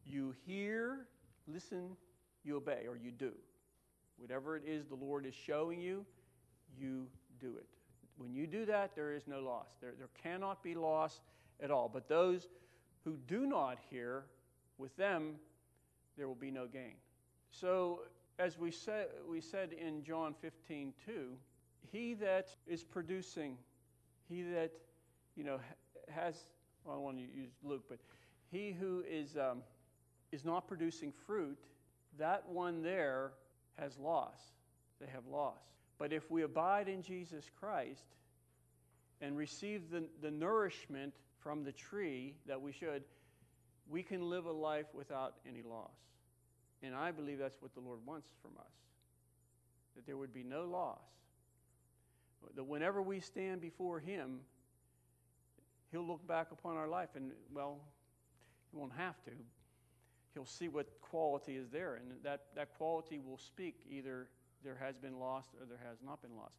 you 0.07 0.35
hear, 0.47 1.07
listen, 1.47 1.99
you 2.45 2.57
obey, 2.57 2.87
or 2.89 2.97
you 2.97 3.11
do. 3.11 3.33
Whatever 4.17 4.57
it 4.57 4.63
is 4.67 4.87
the 4.87 4.95
Lord 4.95 5.27
is 5.27 5.35
showing 5.35 5.83
you, 5.83 6.07
you 6.81 7.09
do 7.43 7.55
it. 7.59 7.78
When 8.19 8.35
you 8.35 8.47
do 8.47 8.67
that, 8.67 8.95
there 8.95 9.13
is 9.13 9.27
no 9.27 9.41
loss. 9.41 9.69
There, 9.81 9.95
there 9.97 10.09
cannot 10.23 10.63
be 10.63 10.75
loss 10.75 11.21
at 11.63 11.71
all. 11.71 11.89
But 11.93 12.09
those 12.09 12.49
who 13.05 13.17
do 13.27 13.47
not 13.47 13.79
hear, 13.91 14.25
with 14.77 14.97
them, 14.97 15.35
there 16.17 16.27
will 16.29 16.35
be 16.35 16.51
no 16.51 16.67
gain. 16.67 16.95
So, 17.51 18.01
as 18.39 18.59
we 18.59 18.71
said, 18.71 19.07
we 19.29 19.41
said 19.41 19.73
in 19.73 20.05
John 20.05 20.35
15, 20.41 20.93
2, 21.07 21.37
he 21.91 22.15
that 22.15 22.49
is 22.67 22.85
producing, 22.85 23.57
he 24.29 24.43
that, 24.43 24.73
you 25.37 25.45
know, 25.45 25.59
has, 26.11 26.47
well, 26.85 26.97
I 26.97 26.99
want 26.99 27.17
to 27.17 27.23
use 27.23 27.51
Luke, 27.63 27.85
but 27.89 27.99
he 28.51 28.75
who 28.79 29.05
is, 29.09 29.37
um, 29.37 29.63
is 30.33 30.45
not 30.45 30.69
producing 30.69 31.13
fruit, 31.27 31.59
that 32.19 32.49
one 32.49 32.83
there 32.83 33.33
has 33.79 33.99
loss. 33.99 34.39
They 35.01 35.07
have 35.07 35.27
loss. 35.31 35.63
But 35.99 36.13
if 36.13 36.31
we 36.31 36.43
abide 36.43 36.89
in 36.89 37.03
Jesus 37.03 37.45
Christ 37.59 38.05
and 39.21 39.37
receive 39.37 39.91
the, 39.91 40.05
the 40.23 40.31
nourishment 40.31 41.15
from 41.41 41.65
the 41.65 41.73
tree 41.73 42.35
that 42.47 42.61
we 42.61 42.73
should, 42.73 43.03
we 43.89 44.03
can 44.03 44.31
live 44.31 44.47
a 44.47 44.53
life 44.53 44.87
without 44.95 45.35
any 45.49 45.63
loss. 45.63 45.97
And 46.83 46.95
I 46.95 47.11
believe 47.11 47.39
that's 47.39 47.61
what 47.61 47.75
the 47.75 47.81
Lord 47.81 47.99
wants 48.07 48.29
from 48.43 48.53
us 48.59 48.73
that 49.97 50.07
there 50.07 50.17
would 50.17 50.33
be 50.33 50.45
no 50.45 50.65
loss. 50.65 51.03
That 52.55 52.63
whenever 52.63 53.03
we 53.03 53.19
stand 53.19 53.61
before 53.61 53.99
Him, 53.99 54.39
He'll 55.91 56.07
look 56.07 56.25
back 56.29 56.53
upon 56.53 56.77
our 56.77 56.87
life 56.87 57.09
and, 57.17 57.33
well, 57.53 57.81
He 58.71 58.77
won't 58.77 58.93
have 58.97 59.21
to, 59.25 59.33
he'll 60.35 60.47
see 60.47 60.69
what 60.69 60.87
quality 61.01 61.57
is 61.57 61.69
there, 61.71 61.97
and 61.97 62.13
that, 62.23 62.43
that 62.55 62.77
quality 62.79 63.19
will 63.19 63.39
speak 63.39 63.75
either 63.91 64.29
there 64.65 64.79
has 64.81 64.97
been 64.97 65.19
lost 65.19 65.51
or 65.61 65.67
there 65.67 65.81
has 65.89 65.99
not 66.05 66.23
been 66.23 66.37
lost. 66.37 66.57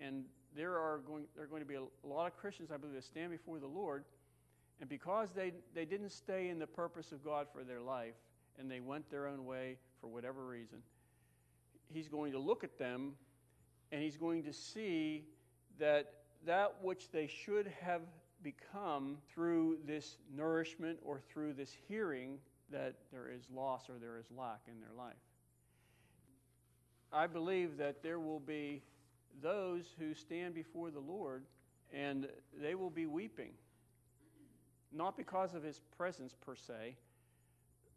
And 0.00 0.24
there 0.54 0.78
are 0.78 1.00
going, 1.06 1.24
there 1.34 1.44
are 1.44 1.48
going 1.48 1.62
to 1.62 1.68
be 1.68 1.76
a, 1.76 2.06
lot 2.06 2.26
of 2.26 2.36
Christians, 2.36 2.70
I 2.72 2.76
believe, 2.76 2.94
that 2.94 3.04
stand 3.04 3.30
before 3.30 3.58
the 3.58 3.66
Lord, 3.66 4.04
and 4.80 4.88
because 4.88 5.30
they, 5.34 5.52
they 5.74 5.84
didn't 5.84 6.10
stay 6.10 6.48
in 6.48 6.58
the 6.58 6.66
purpose 6.66 7.12
of 7.12 7.24
God 7.24 7.46
for 7.52 7.64
their 7.64 7.80
life, 7.80 8.14
and 8.58 8.70
they 8.70 8.80
went 8.80 9.10
their 9.10 9.26
own 9.26 9.44
way 9.44 9.78
for 10.00 10.08
whatever 10.08 10.46
reason, 10.46 10.78
He's 11.88 12.08
going 12.08 12.32
to 12.32 12.38
look 12.38 12.64
at 12.64 12.78
them 12.78 13.12
and 13.92 14.02
He's 14.02 14.16
going 14.16 14.42
to 14.44 14.52
see 14.52 15.24
that 15.78 16.12
that 16.44 16.76
which 16.82 17.10
they 17.10 17.26
should 17.26 17.72
have 17.80 18.02
become 18.42 19.16
through 19.32 19.78
this 19.86 20.18
nourishment 20.34 20.98
or 21.02 21.20
through 21.32 21.52
this 21.54 21.74
hearing 21.88 22.38
that 22.70 22.94
there 23.12 23.28
is 23.28 23.42
loss 23.54 23.88
or 23.88 23.94
there 24.00 24.18
is 24.18 24.26
lack 24.36 24.60
in 24.68 24.80
their 24.80 24.92
life. 24.96 25.14
I 27.16 27.26
believe 27.26 27.78
that 27.78 28.02
there 28.02 28.20
will 28.20 28.40
be 28.40 28.82
those 29.42 29.86
who 29.98 30.12
stand 30.12 30.54
before 30.54 30.90
the 30.90 31.00
Lord 31.00 31.44
and 31.90 32.28
they 32.60 32.74
will 32.74 32.90
be 32.90 33.06
weeping, 33.06 33.52
not 34.92 35.16
because 35.16 35.54
of 35.54 35.62
his 35.62 35.80
presence 35.96 36.36
per 36.44 36.54
se, 36.54 36.94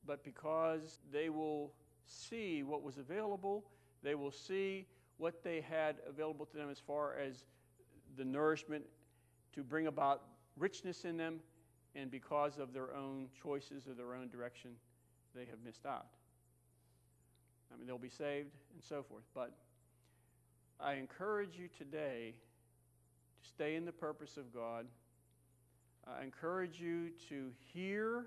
but 0.05 0.23
because 0.23 0.99
they 1.11 1.29
will 1.29 1.73
see 2.05 2.63
what 2.63 2.81
was 2.81 2.97
available, 2.97 3.65
they 4.03 4.15
will 4.15 4.31
see 4.31 4.85
what 5.17 5.43
they 5.43 5.59
had 5.59 5.97
available 6.07 6.45
to 6.45 6.55
them 6.55 6.69
as 6.69 6.79
far 6.79 7.15
as 7.17 7.43
the 8.15 8.23
nourishment 8.23 8.85
to 9.51 9.63
bring 9.63 9.87
about 9.87 10.23
richness 10.57 11.03
in 11.03 11.17
them, 11.17 11.41
and 11.93 12.09
because 12.09 12.57
of 12.57 12.71
their 12.71 12.95
own 12.95 13.27
choices 13.43 13.85
or 13.85 13.93
their 13.95 14.13
own 14.13 14.29
direction, 14.29 14.71
they 15.35 15.43
have 15.43 15.59
missed 15.65 15.85
out. 15.85 16.07
I 17.73 17.77
mean, 17.77 17.87
they'll 17.87 17.97
be 17.97 18.09
saved 18.09 18.49
and 18.73 18.83
so 18.83 19.03
forth. 19.03 19.23
But 19.33 19.53
I 20.79 20.93
encourage 20.93 21.57
you 21.57 21.67
today 21.77 22.33
to 23.41 23.49
stay 23.49 23.75
in 23.75 23.85
the 23.85 23.91
purpose 23.91 24.37
of 24.37 24.53
God. 24.53 24.85
I 26.07 26.23
encourage 26.23 26.79
you 26.79 27.09
to 27.29 27.51
hear 27.73 28.25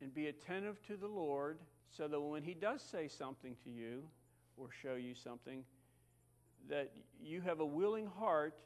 and 0.00 0.12
be 0.14 0.26
attentive 0.26 0.84
to 0.88 0.96
the 0.96 1.06
Lord 1.06 1.58
so 1.96 2.08
that 2.08 2.20
when 2.20 2.42
He 2.42 2.54
does 2.54 2.82
say 2.82 3.08
something 3.08 3.56
to 3.64 3.70
you 3.70 4.02
or 4.56 4.68
show 4.82 4.94
you 4.94 5.14
something, 5.14 5.64
that 6.68 6.92
you 7.22 7.40
have 7.40 7.60
a 7.60 7.66
willing 7.66 8.06
heart 8.06 8.58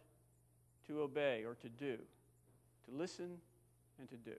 to 0.87 1.03
obey 1.03 1.45
or 1.47 1.55
to 1.57 1.68
do, 1.68 1.97
to 1.97 2.97
listen 2.97 3.39
and 3.99 4.09
to 4.09 4.16
do. 4.16 4.37